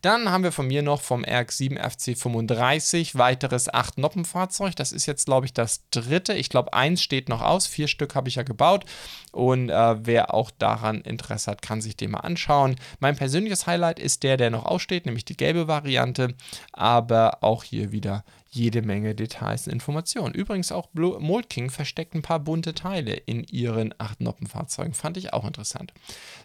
[0.05, 4.75] Dann haben wir von mir noch vom RX7 FC35 weiteres 8-Noppenfahrzeug.
[4.75, 6.35] Das ist jetzt, glaube ich, das dritte.
[6.35, 7.65] Ich glaube, eins steht noch aus.
[7.65, 8.85] Vier Stück habe ich ja gebaut.
[9.31, 12.75] Und äh, wer auch daran Interesse hat, kann sich den mal anschauen.
[12.99, 16.35] Mein persönliches Highlight ist der, der noch aussteht, nämlich die gelbe Variante.
[16.71, 18.23] Aber auch hier wieder
[18.55, 20.33] jede Menge Details und Informationen.
[20.33, 24.93] Übrigens auch Blue Mold King versteckt ein paar bunte Teile in ihren 8-Noppen-Fahrzeugen.
[24.93, 25.93] Fand ich auch interessant.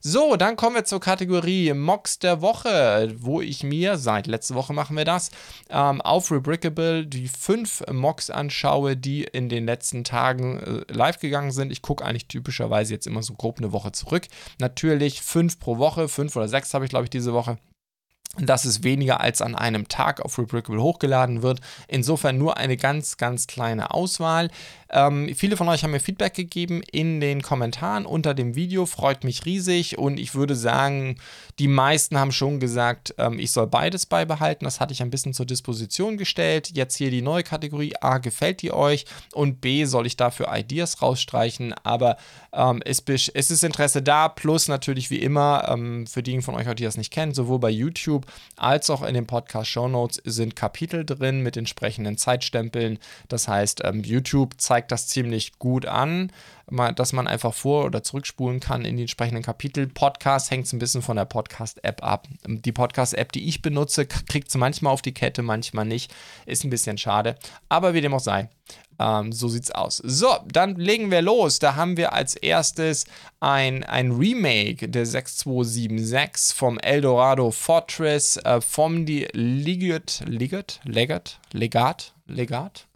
[0.01, 4.73] So, dann kommen wir zur Kategorie Mocs der Woche, wo ich mir, seit letzter Woche
[4.73, 5.31] machen wir das,
[5.71, 11.53] ähm, auf Rebrickable die fünf Mocs anschaue, die in den letzten Tagen äh, live gegangen
[11.53, 11.73] sind.
[11.73, 14.27] Ich gucke eigentlich typischerweise jetzt immer so grob eine Woche zurück.
[14.59, 17.59] Natürlich fünf pro Woche, fünf oder sechs habe ich glaube ich diese Woche
[18.37, 21.61] dass es weniger als an einem Tag auf Rebrickable hochgeladen wird.
[21.89, 24.51] Insofern nur eine ganz, ganz kleine Auswahl.
[24.93, 29.23] Ähm, viele von euch haben mir Feedback gegeben in den Kommentaren unter dem Video, freut
[29.23, 31.17] mich riesig und ich würde sagen,
[31.61, 34.65] die meisten haben schon gesagt, ähm, ich soll beides beibehalten.
[34.65, 36.71] Das hatte ich ein bisschen zur Disposition gestellt.
[36.75, 39.05] Jetzt hier die neue Kategorie A, gefällt die euch?
[39.33, 41.75] Und B, soll ich dafür Ideas rausstreichen?
[41.85, 42.17] Aber
[42.53, 46.85] ähm, es, ist Interesse da, plus natürlich wie immer, ähm, für diejenigen von euch, die
[46.85, 48.20] das nicht kennen, sowohl bei YouTube
[48.57, 52.99] als auch in den Podcast-Show Notes sind Kapitel drin mit entsprechenden Zeitstempeln.
[53.29, 56.33] Das heißt, ähm, YouTube zeigt das ziemlich gut an
[56.71, 59.87] dass man einfach vor- oder zurückspulen kann in die entsprechenden Kapitel.
[59.87, 62.29] Podcast hängt ein bisschen von der Podcast-App ab.
[62.47, 66.13] Die Podcast-App, die ich benutze, kriegt es manchmal auf die Kette, manchmal nicht.
[66.47, 67.37] Ist ein bisschen schade.
[67.69, 68.49] Aber wie dem auch sei.
[69.01, 69.97] Ähm, so sieht's aus.
[69.97, 71.59] So, dann legen wir los.
[71.59, 73.07] Da haben wir als erstes
[73.41, 82.13] ein, ein Remake der 6276 vom Eldorado Fortress äh, vom die Ligat, Ligat, Legat, Legat,
[82.27, 82.87] Legat,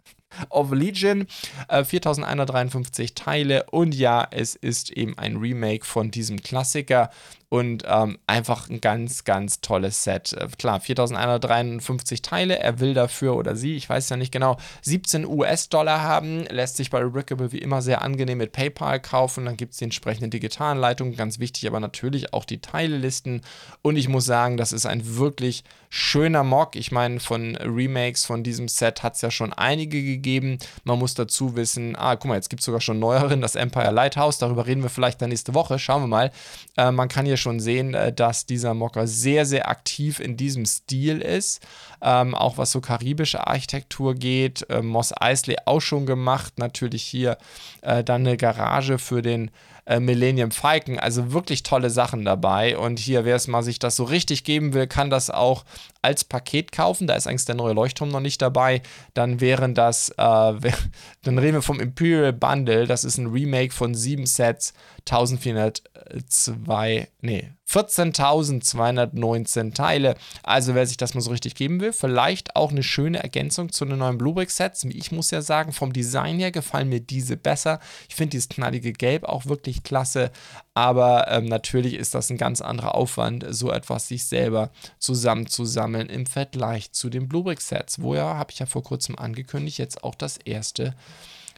[0.49, 1.27] of Legion.
[1.67, 7.09] Äh, 4153 Teile und ja, es ist eben ein Remake von diesem Klassiker
[7.49, 10.33] und ähm, einfach ein ganz, ganz tolles Set.
[10.33, 12.59] Äh, klar, 4153 Teile.
[12.59, 16.45] Er will dafür oder sie, ich weiß ja nicht genau, 17 US-Dollar haben.
[16.49, 19.45] Lässt sich bei Rebrickable wie immer sehr angenehm mit PayPal kaufen.
[19.45, 21.15] Dann gibt es die entsprechende Digitalanleitung.
[21.15, 23.41] Ganz wichtig, aber natürlich auch die Teilelisten.
[23.81, 26.75] Und ich muss sagen, das ist ein wirklich schöner Mock.
[26.75, 30.57] Ich meine, von Remakes von diesem Set hat es ja schon einige gegeben.
[30.83, 33.91] Man muss dazu wissen, ah, guck mal, jetzt gibt es sogar schon neueren, das Empire
[33.91, 34.39] Lighthouse.
[34.39, 35.79] Darüber reden wir vielleicht dann nächste Woche.
[35.79, 36.31] Schauen wir mal.
[36.75, 40.65] Äh, man kann hier schon sehen, äh, dass dieser Mocker sehr, sehr aktiv in diesem
[40.65, 41.65] Stil ist.
[42.01, 44.69] Ähm, auch was so karibische Architektur geht.
[44.69, 46.57] Äh, Moss Eisley auch schon gemacht.
[46.57, 47.37] Natürlich hier
[47.81, 49.51] äh, dann eine Garage für den
[49.85, 50.99] äh, Millennium Falcon.
[50.99, 52.77] Also wirklich tolle Sachen dabei.
[52.77, 55.65] Und hier, wer es mal sich das so richtig geben will, kann das auch
[56.01, 57.07] als Paket kaufen.
[57.07, 58.81] Da ist eigentlich der neue Leuchtturm noch nicht dabei.
[59.13, 62.87] Dann wären das, äh, dann reden wir vom Imperial Bundle.
[62.87, 64.73] Das ist ein Remake von sieben Sets,
[65.07, 70.15] 1402, nee, 14.219 Teile.
[70.43, 73.85] Also wer sich das mal so richtig geben will, vielleicht auch eine schöne Ergänzung zu
[73.85, 74.83] den neuen Bluebrick-Sets.
[74.85, 77.79] Ich muss ja sagen, vom Design her gefallen mir diese besser.
[78.07, 80.31] Ich finde dieses knallige Gelb auch wirklich klasse.
[80.73, 86.25] Aber ähm, natürlich ist das ein ganz anderer Aufwand, so etwas sich selber zusammenzusammeln im
[86.25, 88.01] Vergleich zu den Bluebrick-Sets.
[88.01, 90.95] Woher habe ich ja vor kurzem angekündigt, jetzt auch das erste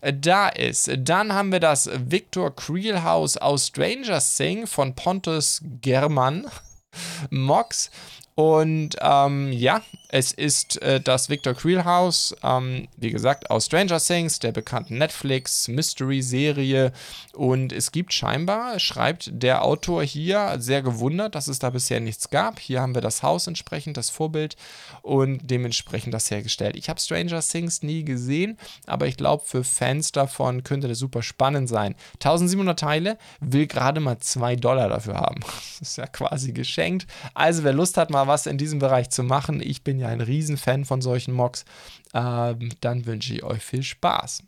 [0.02, 0.90] da ist.
[0.98, 6.48] Dann haben wir das Victor Creel House aus Stranger Things von Pontus German.
[7.30, 7.90] Mox.
[8.38, 14.00] Und ähm, ja, es ist äh, das Victor Creel House, ähm, wie gesagt, aus Stranger
[14.00, 16.92] Things, der bekannten Netflix Mystery-Serie.
[17.34, 22.30] Und es gibt scheinbar, schreibt der Autor hier, sehr gewundert, dass es da bisher nichts
[22.30, 22.60] gab.
[22.60, 24.56] Hier haben wir das Haus entsprechend, das Vorbild
[25.02, 26.76] und dementsprechend das hergestellt.
[26.76, 31.24] Ich habe Stranger Things nie gesehen, aber ich glaube, für Fans davon könnte das super
[31.24, 31.96] spannend sein.
[32.14, 35.42] 1700 Teile, will gerade mal 2 Dollar dafür haben.
[35.80, 37.06] Das ist ja quasi geschenkt.
[37.36, 40.22] Also, wer Lust hat, mal was in diesem Bereich zu machen, ich bin ja ein
[40.22, 41.66] Riesenfan von solchen Mocks,
[42.14, 44.44] ähm, dann wünsche ich euch viel Spaß.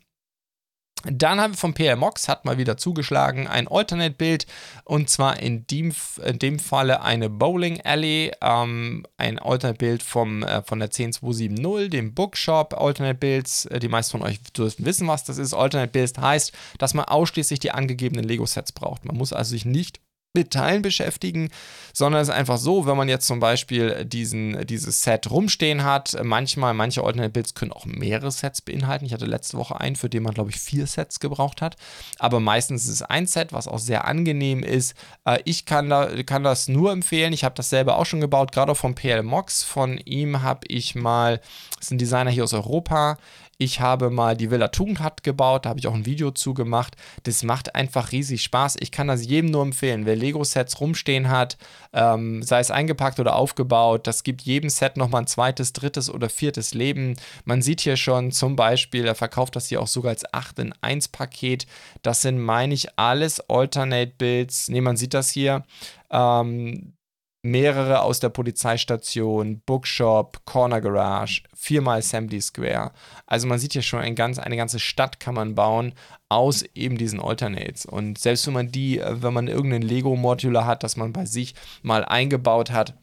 [1.06, 4.46] Dann haben wir vom PR Mox, hat mal wieder zugeschlagen, ein Alternate-Bild
[4.84, 5.94] und zwar in dem,
[6.26, 12.74] in dem Falle eine Bowling Alley, ähm, ein Alternate-Bild äh, von der 10270, dem Bookshop
[12.74, 13.68] Alternate-Builds.
[13.68, 15.54] Äh, die meisten von euch dürften wissen, was das ist.
[15.54, 19.06] Alternate-Builds heißt, dass man ausschließlich die angegebenen Lego-Sets braucht.
[19.06, 20.02] Man muss also sich nicht
[20.34, 21.50] mit Teilen beschäftigen,
[21.92, 26.16] sondern es ist einfach so, wenn man jetzt zum Beispiel diesen, dieses Set rumstehen hat,
[26.24, 29.06] manchmal, manche Alternate Builds können auch mehrere Sets beinhalten.
[29.06, 31.78] Ich hatte letzte Woche einen, für den man, glaube ich, vier Sets gebraucht hat.
[32.20, 34.94] Aber meistens ist es ein Set, was auch sehr angenehm ist.
[35.26, 37.34] Äh, ich kann, da, kann das nur empfehlen.
[37.34, 39.64] Ich habe das selber auch schon gebaut, gerade auch von PL Mox.
[39.64, 41.42] Von ihm habe ich mal,
[41.76, 43.18] das ist ein Designer hier aus Europa,
[43.62, 46.96] ich habe mal die Villa Tugendhat gebaut, da habe ich auch ein Video zu gemacht.
[47.24, 48.78] Das macht einfach riesig Spaß.
[48.80, 50.06] Ich kann das jedem nur empfehlen.
[50.06, 51.58] Wer Lego-Sets rumstehen hat,
[51.92, 56.30] ähm, sei es eingepackt oder aufgebaut, das gibt jedem Set nochmal ein zweites, drittes oder
[56.30, 57.18] viertes Leben.
[57.44, 60.74] Man sieht hier schon zum Beispiel, er verkauft das hier auch sogar als 8 in
[60.80, 61.68] 1 Paket.
[62.02, 64.70] Das sind, meine ich, alles Alternate Builds.
[64.70, 65.66] Ne, man sieht das hier.
[66.10, 66.94] Ähm,
[67.42, 72.92] mehrere aus der Polizeistation, Bookshop, Corner Garage, viermal Assembly Square.
[73.28, 75.94] Also man sieht hier schon ein ganz, eine ganze Stadt kann man bauen
[76.28, 77.86] aus eben diesen Alternates.
[77.86, 82.04] Und selbst wenn man die, wenn man irgendeinen Lego-Modular hat, das man bei sich mal
[82.04, 82.94] eingebaut hat,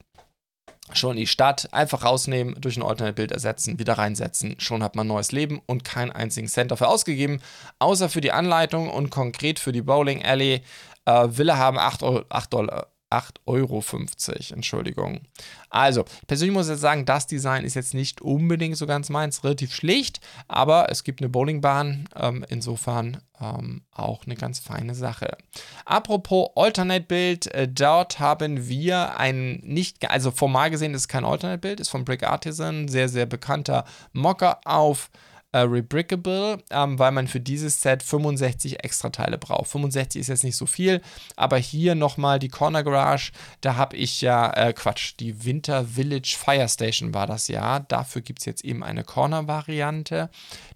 [0.92, 4.54] schon die Stadt einfach rausnehmen, durch ein Alternate-Bild ersetzen, wieder reinsetzen.
[4.58, 7.40] Schon hat man neues Leben und keinen einzigen Cent dafür ausgegeben,
[7.78, 10.62] außer für die Anleitung und konkret für die Bowling Alley.
[11.06, 12.88] Äh, Wille haben 8, 8 Dollar.
[13.10, 13.84] 8,50 Euro,
[14.54, 15.20] Entschuldigung.
[15.70, 19.44] Also, persönlich muss ich jetzt sagen, das Design ist jetzt nicht unbedingt so ganz meins,
[19.44, 25.36] relativ schlicht, aber es gibt eine Bowlingbahn, ähm, insofern ähm, auch eine ganz feine Sache.
[25.84, 31.80] Apropos Alternate-Bild, äh, dort haben wir ein nicht, also formal gesehen ist es kein Alternate-Bild,
[31.80, 35.10] ist von Brick Artisan, sehr, sehr bekannter Mocker auf
[35.56, 39.68] äh, Rebrickable, ähm, weil man für dieses Set 65 extra Teile braucht.
[39.68, 41.00] 65 ist jetzt nicht so viel,
[41.34, 46.36] aber hier nochmal die Corner Garage, da habe ich ja, äh, Quatsch, die Winter Village
[46.38, 47.80] Fire Station war das ja.
[47.80, 50.28] Dafür gibt es jetzt eben eine Corner-Variante,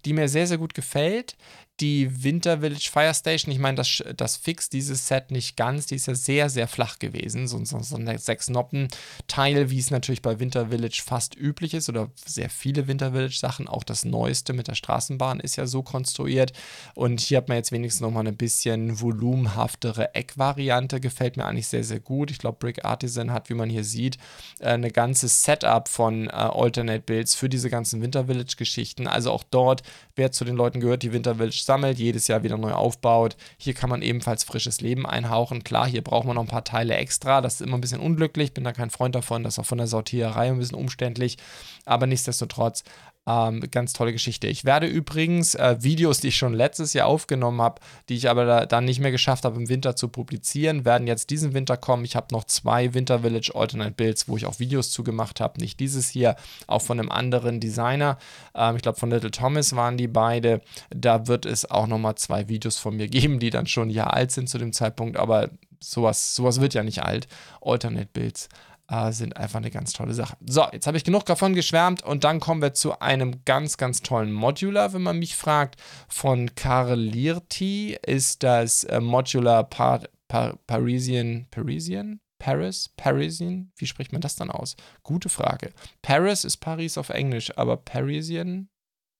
[0.05, 1.35] die mir sehr, sehr gut gefällt
[1.79, 5.95] die Winter Village Fire Station, ich meine, das, das Fix dieses Set nicht ganz, die
[5.95, 10.39] ist ja sehr, sehr flach gewesen, so, so, so ein Sechs-Noppen-Teil, wie es natürlich bei
[10.39, 14.67] Winter Village fast üblich ist oder sehr viele Winter Village Sachen, auch das neueste mit
[14.67, 16.53] der Straßenbahn ist ja so konstruiert.
[16.93, 21.83] Und hier hat man jetzt wenigstens nochmal eine bisschen volumenhaftere Eckvariante, gefällt mir eigentlich sehr,
[21.83, 22.31] sehr gut.
[22.31, 24.17] Ich glaube, Brick Artisan hat, wie man hier sieht,
[24.59, 29.31] äh, eine ganze Setup von äh, Alternate Builds für diese ganzen Winter Village Geschichten, also
[29.31, 29.81] auch dort,
[30.15, 33.35] wer zu den Leuten gehört, die Winter Village sammelt, jedes Jahr wieder neu aufbaut.
[33.57, 35.63] Hier kann man ebenfalls frisches Leben einhauchen.
[35.63, 37.41] Klar, hier braucht man noch ein paar Teile extra.
[37.41, 38.53] Das ist immer ein bisschen unglücklich.
[38.53, 39.43] Bin da kein Freund davon.
[39.43, 41.37] Das ist auch von der Sortiererei ein bisschen umständlich.
[41.85, 42.83] Aber nichtsdestotrotz
[43.27, 44.47] ähm, ganz tolle Geschichte.
[44.47, 47.79] Ich werde übrigens äh, Videos, die ich schon letztes Jahr aufgenommen habe,
[48.09, 51.29] die ich aber da, dann nicht mehr geschafft habe, im Winter zu publizieren, werden jetzt
[51.29, 52.03] diesen Winter kommen.
[52.03, 55.59] Ich habe noch zwei Winter Village Alternate Builds, wo ich auch Videos zu gemacht habe.
[55.61, 58.17] Nicht dieses hier, auch von einem anderen Designer.
[58.55, 60.61] Ähm, ich glaube, von Little Thomas waren die beide.
[60.89, 64.13] Da wird es auch nochmal zwei Videos von mir geben, die dann schon ein Jahr
[64.13, 65.17] alt sind zu dem Zeitpunkt.
[65.17, 67.27] Aber sowas, sowas wird ja nicht alt.
[67.61, 68.49] Alternate Builds
[68.91, 70.37] äh, sind einfach eine ganz tolle Sache.
[70.45, 74.01] So, jetzt habe ich genug davon geschwärmt und dann kommen wir zu einem ganz, ganz
[74.01, 75.81] tollen Modular, wenn man mich fragt.
[76.07, 82.21] Von Karl Lirti ist das äh, Modular Par Par Parisian, Parisian?
[82.39, 82.89] Paris?
[82.97, 83.71] Parisian?
[83.77, 84.75] Wie spricht man das dann aus?
[85.03, 85.71] Gute Frage.
[86.01, 88.69] Paris ist Paris auf Englisch, aber Parisian?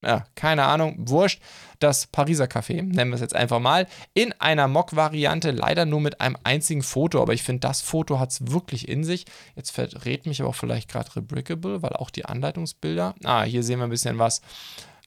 [0.03, 1.41] Ja, keine Ahnung, wurscht,
[1.79, 6.21] das Pariser Café, nennen wir es jetzt einfach mal, in einer Mock-Variante, leider nur mit
[6.21, 9.25] einem einzigen Foto, aber ich finde, das Foto hat es wirklich in sich.
[9.55, 13.79] Jetzt verrät mich aber auch vielleicht gerade Rebrickable, weil auch die Anleitungsbilder, ah, hier sehen
[13.79, 14.41] wir ein bisschen was,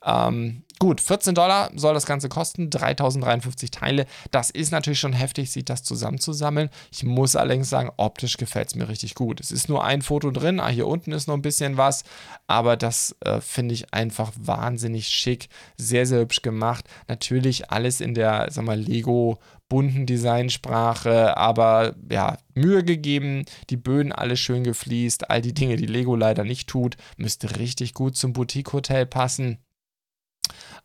[0.05, 4.07] ähm, gut, 14 Dollar soll das Ganze kosten, 3053 Teile.
[4.31, 6.69] Das ist natürlich schon heftig, sich das zusammenzusammeln.
[6.93, 9.41] Ich muss allerdings sagen, optisch gefällt es mir richtig gut.
[9.41, 12.05] Es ist nur ein Foto drin, ah, hier unten ist noch ein bisschen was,
[12.47, 16.87] aber das äh, finde ich einfach wahnsinnig schick, sehr, sehr hübsch gemacht.
[17.09, 19.39] Natürlich alles in der, sag mal, Lego
[19.69, 25.87] bunten Designsprache, aber ja, Mühe gegeben, die Böden alle schön gefliest, all die Dinge, die
[25.87, 29.64] Lego leider nicht tut, müsste richtig gut zum Boutique-Hotel passen.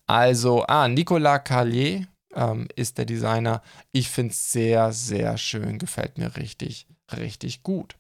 [0.10, 3.62] Also, ah, Nicolas Carlier ähm, ist der Designer.
[3.92, 5.78] Ich finde es sehr, sehr schön.
[5.78, 7.96] Gefällt mir richtig, richtig gut.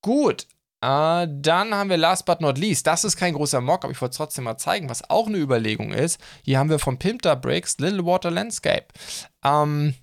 [0.00, 0.46] Gut,
[0.80, 4.00] äh, dann haben wir last but not least, das ist kein großer Mock, aber ich
[4.00, 6.18] wollte es trotzdem mal zeigen, was auch eine Überlegung ist.
[6.44, 8.86] Hier haben wir von Pimpter Bricks Little Water Landscape.
[9.44, 9.94] Ähm,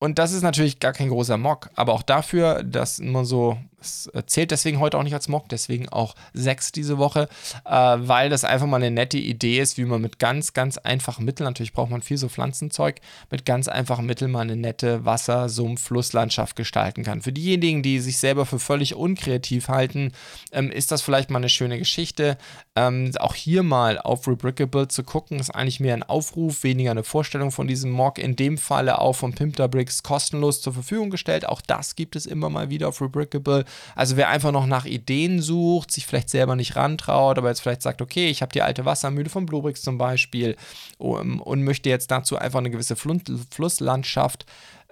[0.00, 4.10] und das ist natürlich gar kein großer Mock, aber auch dafür, dass man so es
[4.26, 7.28] zählt deswegen heute auch nicht als Mock, deswegen auch sechs diese Woche,
[7.64, 11.24] äh, weil das einfach mal eine nette Idee ist, wie man mit ganz, ganz einfachen
[11.24, 15.48] Mitteln, natürlich braucht man viel so Pflanzenzeug, mit ganz einfachen Mitteln mal eine nette Wasser-,
[15.48, 17.22] Sumpf-, Flusslandschaft gestalten kann.
[17.22, 20.12] Für diejenigen, die sich selber für völlig unkreativ halten,
[20.52, 22.36] ähm, ist das vielleicht mal eine schöne Geschichte.
[22.74, 27.04] Ähm, auch hier mal auf Rebrickable zu gucken, ist eigentlich mehr ein Aufruf, weniger eine
[27.04, 28.18] Vorstellung von diesem Mock.
[28.18, 31.48] In dem Falle auch von Pimpter Bricks kostenlos zur Verfügung gestellt.
[31.48, 33.64] Auch das gibt es immer mal wieder auf Rebrickable.
[33.94, 37.82] Also wer einfach noch nach Ideen sucht, sich vielleicht selber nicht rantraut, aber jetzt vielleicht
[37.82, 40.56] sagt, okay, ich habe die alte Wassermühle von Bluebricks zum Beispiel
[40.98, 44.46] und möchte jetzt dazu einfach eine gewisse Flusslandschaft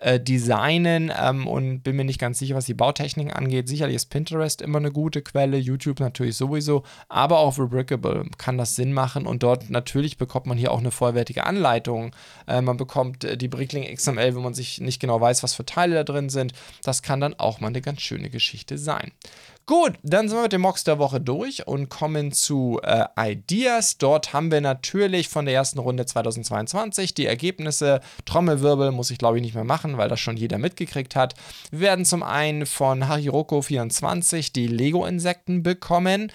[0.04, 3.68] äh, designen ähm, und bin mir nicht ganz sicher, was die Bautechniken angeht.
[3.68, 8.76] Sicherlich ist Pinterest immer eine gute Quelle, YouTube natürlich sowieso, aber auch Rebrickable kann das
[8.76, 12.14] Sinn machen und dort natürlich bekommt man hier auch eine vollwertige Anleitung.
[12.46, 15.64] Äh, man bekommt äh, die Brickling XML, wenn man sich nicht genau weiß, was für
[15.64, 16.52] Teile da drin sind.
[16.82, 19.10] Das kann dann auch mal eine ganz schöne Geschichte sein.
[19.66, 23.96] Gut, dann sind wir mit dem Mocks der Woche durch und kommen zu äh, Ideas.
[23.96, 28.00] Dort haben wir natürlich von der ersten Runde 2022 die Ergebnisse.
[28.26, 31.32] Trommelwirbel muss ich glaube ich nicht mehr machen, weil das schon jeder mitgekriegt hat.
[31.70, 36.30] Wir werden zum einen von Hariroko24 die Lego-Insekten bekommen.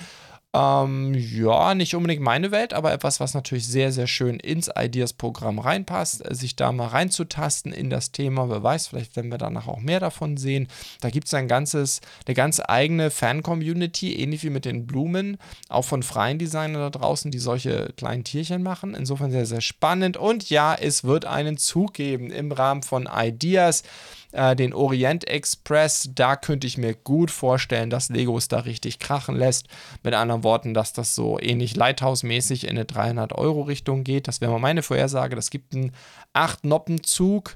[0.52, 5.60] Ähm, ja, nicht unbedingt meine Welt, aber etwas, was natürlich sehr, sehr schön ins Ideas-Programm
[5.60, 8.50] reinpasst, äh, sich da mal reinzutasten in das Thema.
[8.50, 10.68] Wer weiß, vielleicht werden wir danach auch mehr davon sehen.
[11.02, 15.38] Da gibt es ein ganzes, eine ganz eigene Fan-Community, ähnlich wie mit den Blumen,
[15.68, 18.96] auch von freien Designern da draußen, die solche kleinen Tierchen machen.
[18.96, 20.18] Insofern sehr, sehr spannend.
[20.18, 23.84] Und ja, es wird einen Zug geben im Rahmen von Ideas
[24.32, 29.00] äh, den Orient Express, da könnte ich mir gut vorstellen, dass Lego es da richtig
[29.00, 29.68] krachen lässt.
[30.04, 34.28] Mit anderen Worten, dass das so ähnlich Lighthouse-mäßig in eine 300-Euro-Richtung geht.
[34.28, 35.36] Das wäre mal meine Vorhersage.
[35.36, 35.94] Das gibt einen
[36.34, 37.56] 8-Noppen-Zug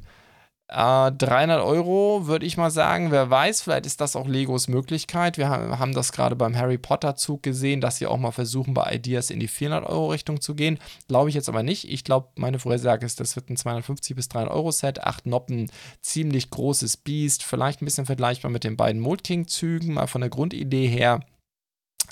[0.68, 3.12] äh, 300 Euro würde ich mal sagen.
[3.12, 5.38] Wer weiß, vielleicht ist das auch Legos Möglichkeit.
[5.38, 8.94] Wir haben das gerade beim Harry Potter Zug gesehen, dass sie auch mal versuchen, bei
[8.94, 10.80] Ideas in die 400 Euro Richtung zu gehen.
[11.08, 11.90] Glaube ich jetzt aber nicht.
[11.90, 15.04] Ich glaube, meine Vorhersage ist, das wird ein 250 bis 300 Euro Set.
[15.04, 15.70] Acht Noppen,
[16.02, 17.44] ziemlich großes Beast.
[17.44, 21.20] Vielleicht ein bisschen vergleichbar mit den beiden Mold King Zügen, mal von der Grundidee her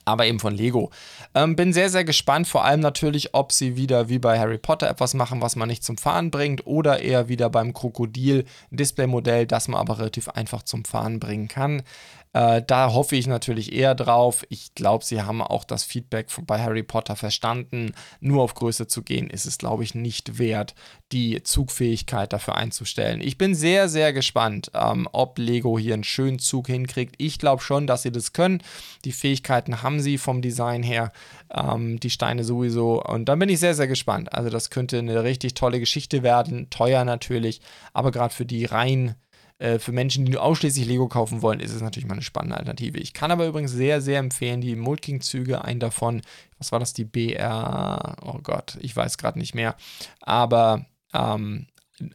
[0.06, 0.92] aber eben von Lego.
[1.34, 4.90] Ähm, bin sehr, sehr gespannt, vor allem natürlich, ob sie wieder wie bei Harry Potter
[4.90, 9.80] etwas machen, was man nicht zum Fahren bringt, oder eher wieder beim Krokodil-Display-Modell, das man
[9.80, 11.84] aber relativ einfach zum Fahren bringen kann.
[12.34, 14.46] Äh, da hoffe ich natürlich eher drauf.
[14.50, 17.94] Ich glaube, sie haben auch das Feedback bei Harry Potter verstanden.
[18.20, 20.74] Nur auf Größe zu gehen, ist es, glaube ich, nicht wert,
[21.12, 23.20] die Zugfähigkeit dafür einzustellen.
[23.22, 27.16] Ich bin sehr, sehr gespannt, ähm, ob Lego hier einen schönen Zug hinkriegt.
[27.18, 28.64] Ich glaube schon, dass sie das können.
[29.04, 31.12] Die Fähigkeiten haben sie vom Design her.
[31.54, 33.04] Ähm, die Steine sowieso.
[33.04, 34.34] Und da bin ich sehr, sehr gespannt.
[34.34, 36.70] Also, das könnte eine richtig tolle Geschichte werden.
[36.70, 37.62] Teuer natürlich,
[37.94, 39.16] aber gerade für die rein
[39.62, 42.58] äh, für Menschen, die nur ausschließlich Lego kaufen wollen, ist es natürlich mal eine spannende
[42.58, 42.98] Alternative.
[42.98, 46.22] Ich kann aber übrigens sehr, sehr empfehlen, die Mulking-Züge, einen davon,
[46.58, 49.76] was war das, die BR, oh Gott, ich weiß gerade nicht mehr,
[50.20, 51.68] aber ähm,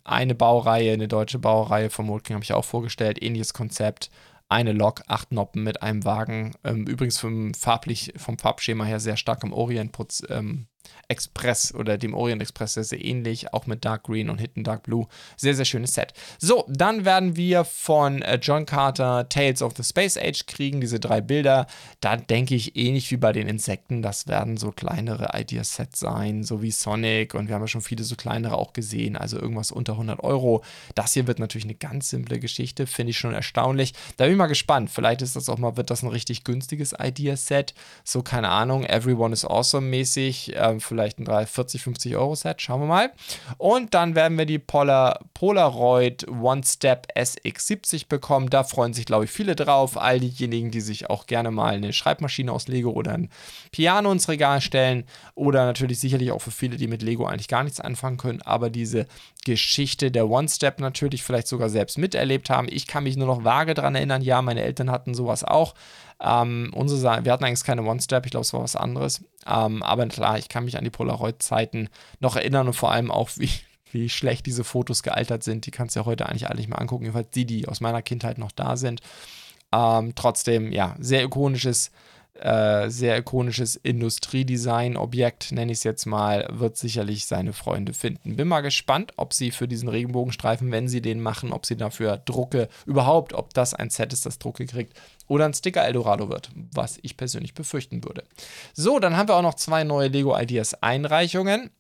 [0.03, 4.11] eine Baureihe, eine deutsche Baureihe von Mulking habe ich auch vorgestellt, ähnliches Konzept,
[4.49, 6.55] eine Lok, acht Noppen mit einem Wagen.
[6.65, 9.97] Ähm, übrigens vom, farblich, vom Farbschema her sehr stark im Orient
[10.29, 10.67] ähm,
[11.09, 14.83] Express oder dem Orient Express sehr, sehr ähnlich, auch mit Dark Green und Hidden Dark
[14.83, 15.07] Blue.
[15.37, 16.13] Sehr, sehr schönes Set.
[16.39, 21.01] So, dann werden wir von äh, John Carter Tales of the Space Age kriegen, diese
[21.01, 21.67] drei Bilder.
[22.01, 26.63] Da denke ich ähnlich wie bei den Insekten, das werden so kleinere Idea-Sets sein, so
[26.63, 29.93] wie Sonic und wir haben ja schon viele so kleinere auch gesehen, also irgendwas unter
[29.93, 30.63] 100 Euro.
[30.95, 33.95] Das hier wird natürlich eine ganz simple Geschichte, finde ich schon erstaunlich.
[34.17, 34.91] Da bin ich mal gespannt.
[34.91, 37.75] Vielleicht ist das auch mal, wird das ein richtig günstiges Idea-Set.
[38.05, 40.53] So, keine Ahnung, Everyone is Awesome mäßig.
[40.55, 42.61] Ähm, vielleicht ein 30, 40, 50 Euro Set.
[42.61, 43.13] Schauen wir mal.
[43.59, 48.51] Und dann werden wir die Polar, Polaroid One Step SX70 bekommen.
[48.51, 49.97] Da freuen sich, glaube ich, viele drauf.
[49.97, 53.31] All diejenigen, die sich auch gerne mal eine Schreibmaschine aus Lego oder ein
[53.73, 55.05] Piano ins Regal stellen.
[55.35, 58.43] Oder natürlich sicherlich auch für viele, die mit Lego eigentlich gar nichts anfangen können.
[58.43, 59.07] Aber diese
[59.45, 62.67] Geschichte der One Step natürlich vielleicht sogar selbst miterlebt haben.
[62.71, 64.23] Ich kann mich nur noch vage daran erinnern.
[64.23, 65.75] Ja, meine Eltern hatten sowas auch.
[66.21, 69.23] Ähm, unsere, wir hatten eigentlich keine One-Step, ich glaube, es war was anderes.
[69.47, 71.89] Ähm, aber klar, ich kann mich an die Polaroid-Zeiten
[72.21, 73.51] noch erinnern und vor allem auch, wie,
[73.93, 75.67] wie schlecht diese Fotos gealtert sind.
[75.67, 78.03] Die kannst du ja heute eigentlich alle nicht mehr angucken, jedenfalls die, die aus meiner
[78.03, 79.01] Kindheit noch da sind.
[79.73, 81.91] Ähm, trotzdem, ja, sehr ikonisches
[82.41, 88.37] äh, sehr ikonisches Industriedesign-Objekt, nenne ich es jetzt mal, wird sicherlich seine Freunde finden.
[88.37, 92.19] Bin mal gespannt, ob sie für diesen Regenbogenstreifen, wenn sie den machen, ob sie dafür
[92.19, 94.95] Drucke, überhaupt, ob das ein Set ist, das Drucke kriegt
[95.29, 98.25] oder ein Sticker Eldorado wird, was ich persönlich befürchten würde.
[98.75, 101.71] So, dann haben wir auch noch zwei neue Lego Ideas Einreichungen.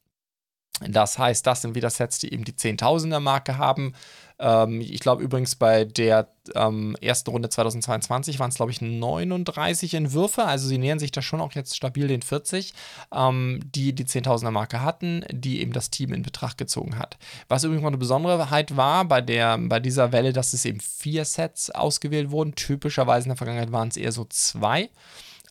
[0.81, 3.95] Das heißt, das sind wieder Sets, die eben die 10.000er Marke haben.
[4.39, 9.95] Ähm, ich glaube übrigens bei der ähm, ersten Runde 2022 waren es, glaube ich, 39
[9.95, 10.45] Entwürfe.
[10.45, 12.74] Also sie nähern sich da schon auch jetzt stabil den 40,
[13.14, 17.16] ähm, die die 10.000er Marke hatten, die eben das Team in Betracht gezogen hat.
[17.49, 21.24] Was übrigens noch eine Besonderheit war bei, der, bei dieser Welle, dass es eben vier
[21.24, 22.55] Sets ausgewählt wurden.
[22.55, 24.91] Typischerweise in der Vergangenheit waren es eher so zwei.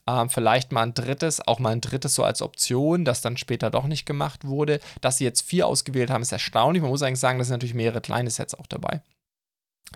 [0.08, 3.72] Ähm, vielleicht mal ein drittes, auch mal ein drittes so als Option, das dann später
[3.72, 4.80] doch nicht gemacht wurde.
[5.02, 6.82] Dass sie jetzt vier ausgewählt haben, ist erstaunlich.
[6.82, 9.02] Man muss eigentlich sagen, da sind natürlich mehrere kleine Sets auch dabei.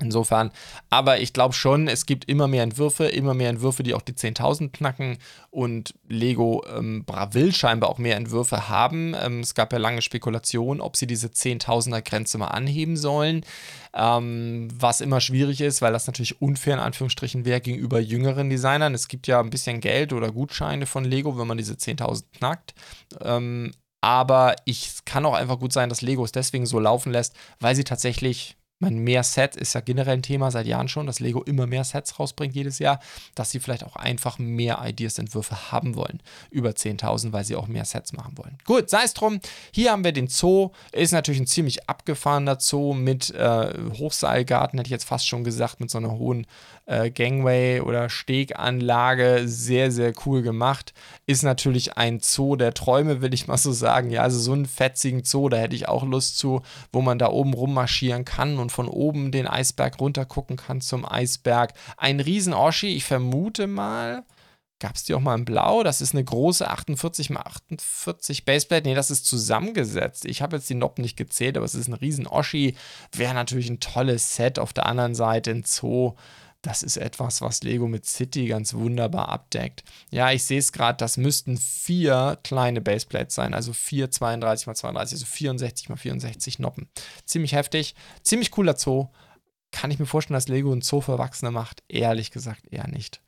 [0.01, 0.51] Insofern,
[0.89, 4.13] aber ich glaube schon, es gibt immer mehr Entwürfe, immer mehr Entwürfe, die auch die
[4.13, 5.17] 10.000 knacken
[5.49, 9.13] und Lego ähm, will scheinbar auch mehr Entwürfe haben.
[9.21, 13.45] Ähm, es gab ja lange Spekulationen, ob sie diese 10.000er Grenze mal anheben sollen,
[13.93, 18.93] ähm, was immer schwierig ist, weil das natürlich unfair in Anführungsstrichen wäre gegenüber jüngeren Designern.
[18.93, 22.73] Es gibt ja ein bisschen Geld oder Gutscheine von Lego, wenn man diese 10.000 knackt.
[23.21, 23.71] Ähm,
[24.01, 27.75] aber es kann auch einfach gut sein, dass Lego es deswegen so laufen lässt, weil
[27.75, 31.43] sie tatsächlich man mehr Set ist ja generell ein Thema seit Jahren schon, dass Lego
[31.43, 32.99] immer mehr Sets rausbringt jedes Jahr,
[33.35, 36.21] dass sie vielleicht auch einfach mehr Ideas-Entwürfe haben wollen.
[36.49, 38.57] Über 10.000, weil sie auch mehr Sets machen wollen.
[38.65, 39.39] Gut, sei es drum.
[39.73, 40.71] Hier haben wir den Zoo.
[40.93, 45.81] Ist natürlich ein ziemlich abgefahrener Zoo mit äh, Hochseilgarten, hätte ich jetzt fast schon gesagt,
[45.81, 46.47] mit so einer hohen
[46.85, 49.43] äh, Gangway oder Steganlage.
[49.45, 50.93] Sehr, sehr cool gemacht.
[51.25, 54.09] Ist natürlich ein Zoo der Träume, will ich mal so sagen.
[54.09, 56.61] Ja, also so einen fetzigen Zoo, da hätte ich auch Lust zu,
[56.93, 61.05] wo man da oben rummarschieren kann und von oben den Eisberg runter gucken kann zum
[61.05, 61.73] Eisberg.
[61.97, 64.23] Ein riesen Oschi, ich vermute mal.
[64.79, 65.83] Gab es die auch mal in Blau?
[65.83, 68.87] Das ist eine große 48 x 48 Baseplate.
[68.87, 70.23] Nee, das ist zusammengesetzt.
[70.23, 72.77] Ich habe jetzt die Noppen nicht gezählt, aber es ist ein riesen Oschi.
[73.11, 74.57] Wäre natürlich ein tolles Set.
[74.57, 76.13] Auf der anderen Seite ein Zoo
[76.61, 79.83] das ist etwas, was Lego mit City ganz wunderbar abdeckt.
[80.11, 84.79] Ja, ich sehe es gerade, das müssten vier kleine Baseplates sein, also vier 32 x
[84.79, 86.89] 32, also 64 x 64 Noppen.
[87.25, 89.07] Ziemlich heftig, ziemlich cooler Zoo.
[89.71, 91.83] Kann ich mir vorstellen, dass Lego einen Zoo für Erwachsene macht?
[91.87, 93.21] Ehrlich gesagt eher nicht.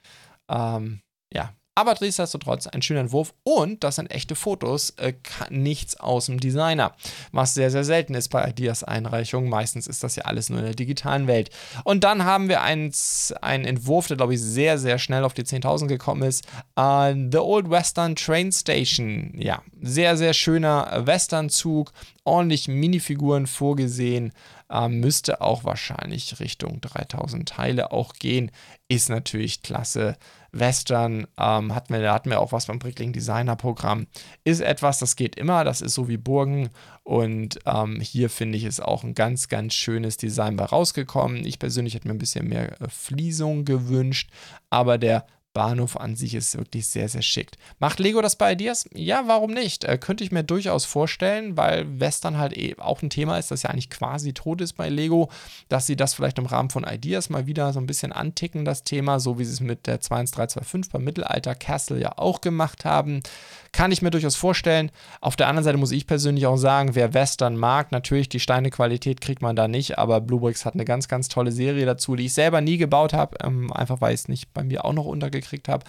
[0.50, 1.02] Ähm,
[1.32, 5.14] ja, aber nichtsdestotrotz ein schöner Entwurf und das sind echte Fotos, äh,
[5.50, 6.94] nichts aus dem Designer.
[7.32, 9.50] Was sehr, sehr selten ist bei Ideas-Einreichungen.
[9.50, 11.50] Meistens ist das ja alles nur in der digitalen Welt.
[11.86, 12.92] Und dann haben wir einen,
[13.42, 16.46] einen Entwurf, der, glaube ich, sehr, sehr schnell auf die 10.000 gekommen ist.
[16.78, 19.34] Uh, The Old Western Train Station.
[19.38, 21.94] Ja, sehr, sehr schöner Westernzug.
[22.26, 24.34] Ordentlich Minifiguren vorgesehen.
[24.72, 28.52] Uh, müsste auch wahrscheinlich Richtung 3000 Teile auch gehen.
[28.88, 30.18] Ist natürlich klasse.
[30.52, 34.08] Western, ähm, hatten, wir, hatten wir auch was beim Brickling Designer Programm,
[34.44, 36.70] ist etwas, das geht immer, das ist so wie Burgen
[37.04, 41.46] und ähm, hier finde ich es auch ein ganz, ganz schönes Design bei rausgekommen.
[41.46, 44.30] Ich persönlich hätte mir ein bisschen mehr äh, Fliesung gewünscht,
[44.70, 47.52] aber der Bahnhof an sich ist wirklich sehr, sehr schick.
[47.80, 48.88] Macht Lego das bei Ideas?
[48.94, 49.84] Ja, warum nicht?
[49.84, 53.64] Äh, könnte ich mir durchaus vorstellen, weil Western halt eh auch ein Thema ist, das
[53.64, 55.30] ja eigentlich quasi tot ist bei Lego,
[55.68, 58.84] dass sie das vielleicht im Rahmen von Ideas mal wieder so ein bisschen anticken, das
[58.84, 63.22] Thema, so wie sie es mit der 21325 beim Mittelalter Castle ja auch gemacht haben.
[63.74, 64.92] Kann ich mir durchaus vorstellen.
[65.22, 69.22] Auf der anderen Seite muss ich persönlich auch sagen, wer Western mag, natürlich die Steinequalität
[69.22, 72.34] kriegt man da nicht, aber Bluebricks hat eine ganz, ganz tolle Serie dazu, die ich
[72.34, 75.70] selber nie gebaut habe, ähm, einfach weil ich es nicht bei mir auch noch untergekriegt
[75.70, 75.86] habe.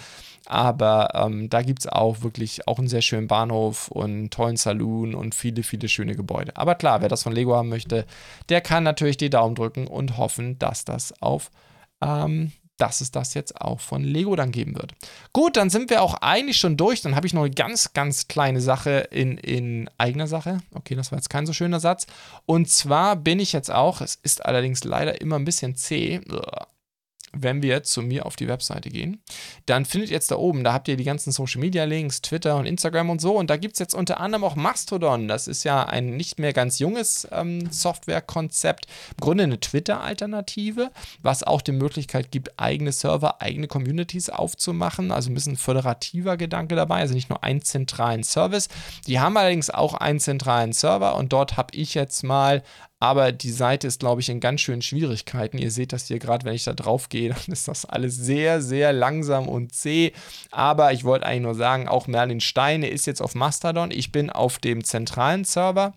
[0.46, 4.56] Aber ähm, da gibt es auch wirklich auch einen sehr schönen Bahnhof und einen tollen
[4.56, 6.56] Saloon und viele, viele schöne Gebäude.
[6.56, 8.06] Aber klar, wer das von Lego haben möchte,
[8.48, 11.50] der kann natürlich die Daumen drücken und hoffen, dass das auf
[12.00, 14.92] ähm, dass es das jetzt auch von Lego dann geben wird.
[15.32, 17.00] Gut, dann sind wir auch eigentlich schon durch.
[17.02, 20.58] Dann habe ich noch eine ganz, ganz kleine Sache in, in eigener Sache.
[20.74, 22.06] Okay, das war jetzt kein so schöner Satz.
[22.46, 26.20] Und zwar bin ich jetzt auch, es ist allerdings leider immer ein bisschen zäh
[27.34, 29.22] wenn wir zu mir auf die Webseite gehen,
[29.66, 32.56] dann findet ihr jetzt da oben, da habt ihr die ganzen Social Media Links, Twitter
[32.56, 33.36] und Instagram und so.
[33.36, 35.28] Und da gibt es jetzt unter anderem auch Mastodon.
[35.28, 38.86] Das ist ja ein nicht mehr ganz junges ähm, Softwarekonzept.
[39.12, 40.90] Im Grunde eine Twitter-Alternative,
[41.22, 45.10] was auch die Möglichkeit gibt, eigene Server, eigene Communities aufzumachen.
[45.10, 47.00] Also ein bisschen föderativer Gedanke dabei.
[47.00, 48.68] Also nicht nur einen zentralen Service.
[49.06, 52.62] Die haben allerdings auch einen zentralen Server und dort habe ich jetzt mal
[53.03, 55.59] aber die Seite ist, glaube ich, in ganz schönen Schwierigkeiten.
[55.59, 58.62] Ihr seht das hier gerade, wenn ich da drauf gehe, dann ist das alles sehr,
[58.62, 60.12] sehr langsam und zäh.
[60.53, 63.90] Aber ich wollte eigentlich nur sagen, auch Merlin Steine ist jetzt auf Mastodon.
[63.90, 65.94] Ich bin auf dem zentralen Server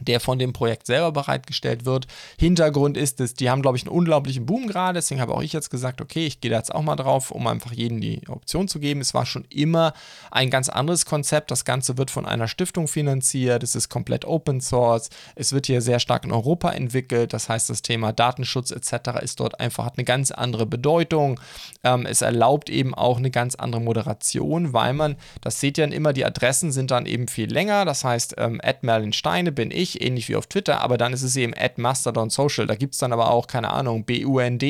[0.00, 2.06] der von dem Projekt selber bereitgestellt wird.
[2.38, 4.94] Hintergrund ist es, die haben, glaube ich, einen unglaublichen Boom gerade.
[4.94, 7.46] Deswegen habe auch ich jetzt gesagt, okay, ich gehe da jetzt auch mal drauf, um
[7.46, 9.00] einfach jedem die Option zu geben.
[9.00, 9.92] Es war schon immer
[10.30, 11.50] ein ganz anderes Konzept.
[11.50, 13.62] Das Ganze wird von einer Stiftung finanziert.
[13.62, 15.10] Es ist komplett Open Source.
[15.34, 17.32] Es wird hier sehr stark in Europa entwickelt.
[17.32, 19.20] Das heißt, das Thema Datenschutz etc.
[19.22, 21.38] ist dort einfach, hat eine ganz andere Bedeutung.
[21.84, 25.92] Ähm, es erlaubt eben auch eine ganz andere Moderation, weil man, das seht ihr dann
[25.92, 27.84] immer, die Adressen sind dann eben viel länger.
[27.84, 31.22] Das heißt, ähm, Merlin Steine bin ich ich, ähnlich wie auf Twitter, aber dann ist
[31.22, 32.66] es eben at Mastodon Social.
[32.66, 34.64] Da gibt es dann aber auch, keine Ahnung, BUND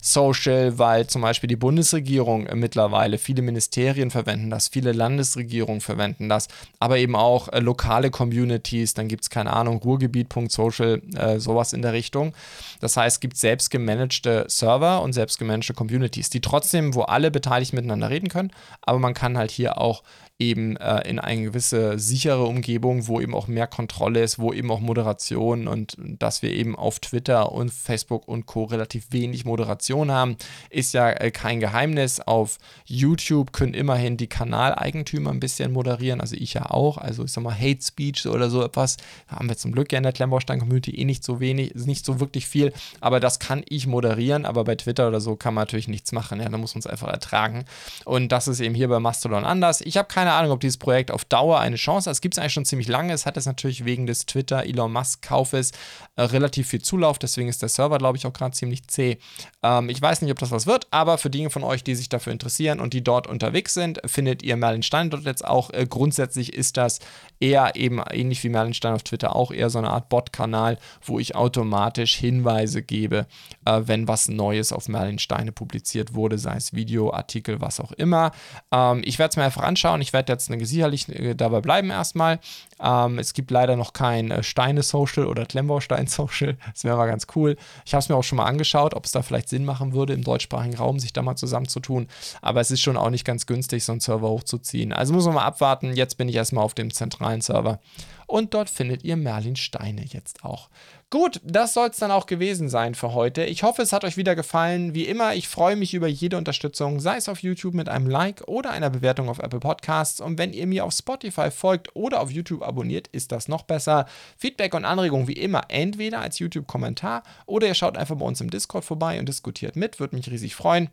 [0.00, 6.48] Social, weil zum Beispiel die Bundesregierung mittlerweile, viele Ministerien verwenden das, viele Landesregierungen verwenden das,
[6.78, 11.82] aber eben auch äh, lokale Communities, dann gibt es, keine Ahnung, Ruhrgebiet.social, äh, sowas in
[11.82, 12.34] der Richtung.
[12.80, 17.30] Das heißt, es gibt selbst gemanagte Server und selbst gemanagte Communities, die trotzdem, wo alle
[17.30, 18.52] beteiligt miteinander reden können,
[18.82, 20.02] aber man kann halt hier auch
[20.38, 24.70] eben äh, in eine gewisse sichere Umgebung, wo eben auch mehr Kontrolle ist, wo eben
[24.70, 28.64] auch Moderation und dass wir eben auf Twitter und Facebook und Co.
[28.64, 30.36] relativ wenig Moderation haben,
[30.68, 32.20] ist ja äh, kein Geheimnis.
[32.20, 36.98] Auf YouTube können immerhin die Kanaleigentümer ein bisschen moderieren, also ich ja auch.
[36.98, 40.02] Also ich sag mal Hate Speech oder so etwas haben wir zum Glück ja in
[40.02, 44.44] der Klemmbaustein-Community eh nicht so wenig, nicht so wirklich viel, aber das kann ich moderieren,
[44.44, 46.40] aber bei Twitter oder so kann man natürlich nichts machen.
[46.40, 47.64] Ja, da muss man es einfach ertragen.
[48.04, 49.80] Und das ist eben hier bei Mastodon anders.
[49.80, 52.14] Ich habe keine keine Ahnung, ob dieses Projekt auf Dauer eine Chance hat.
[52.14, 53.12] Es gibt es eigentlich schon ziemlich lange.
[53.12, 55.70] Es hat jetzt natürlich wegen des Twitter-Elon Musk-Kaufes
[56.16, 57.20] äh, relativ viel Zulauf.
[57.20, 59.18] Deswegen ist der Server, glaube ich, auch gerade ziemlich zäh.
[59.62, 62.08] Ähm, ich weiß nicht, ob das was wird, aber für diejenigen von euch, die sich
[62.08, 65.70] dafür interessieren und die dort unterwegs sind, findet ihr Merlin Stein dort jetzt auch.
[65.70, 66.98] Äh, grundsätzlich ist das
[67.38, 71.20] eher eben ähnlich wie Merlin Stein auf Twitter auch eher so eine Art Bot-Kanal, wo
[71.20, 73.26] ich automatisch Hinweise gebe,
[73.64, 77.92] äh, wenn was Neues auf Merlin Steine publiziert wurde, sei es Video, Artikel, was auch
[77.92, 78.32] immer.
[78.72, 80.00] Ähm, ich werde es mir einfach anschauen.
[80.00, 82.40] Ich werde jetzt sicherlich äh, dabei bleiben erstmal.
[82.80, 86.56] Ähm, es gibt leider noch kein äh, Steine-Social oder Klemmbaustein-Social.
[86.72, 87.56] Das wäre mal ganz cool.
[87.84, 90.12] Ich habe es mir auch schon mal angeschaut, ob es da vielleicht Sinn machen würde,
[90.12, 92.08] im deutschsprachigen Raum sich da mal zusammenzutun.
[92.42, 94.92] Aber es ist schon auch nicht ganz günstig, so einen Server hochzuziehen.
[94.92, 95.94] Also muss man mal abwarten.
[95.94, 97.78] Jetzt bin ich erstmal auf dem zentralen Server.
[98.26, 100.68] Und dort findet ihr Merlin Steine jetzt auch.
[101.10, 103.44] Gut, das soll es dann auch gewesen sein für heute.
[103.44, 104.94] Ich hoffe, es hat euch wieder gefallen.
[104.94, 108.42] Wie immer, ich freue mich über jede Unterstützung, sei es auf YouTube mit einem Like
[108.48, 110.20] oder einer Bewertung auf Apple Podcasts.
[110.20, 114.06] Und wenn ihr mir auf Spotify folgt oder auf YouTube abonniert, ist das noch besser.
[114.36, 118.50] Feedback und Anregungen wie immer entweder als YouTube-Kommentar oder ihr schaut einfach bei uns im
[118.50, 120.00] Discord vorbei und diskutiert mit.
[120.00, 120.90] Würde mich riesig freuen.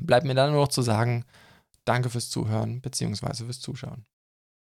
[0.00, 1.24] Bleibt mir dann nur noch zu sagen,
[1.84, 3.44] danke fürs Zuhören bzw.
[3.44, 4.04] fürs Zuschauen.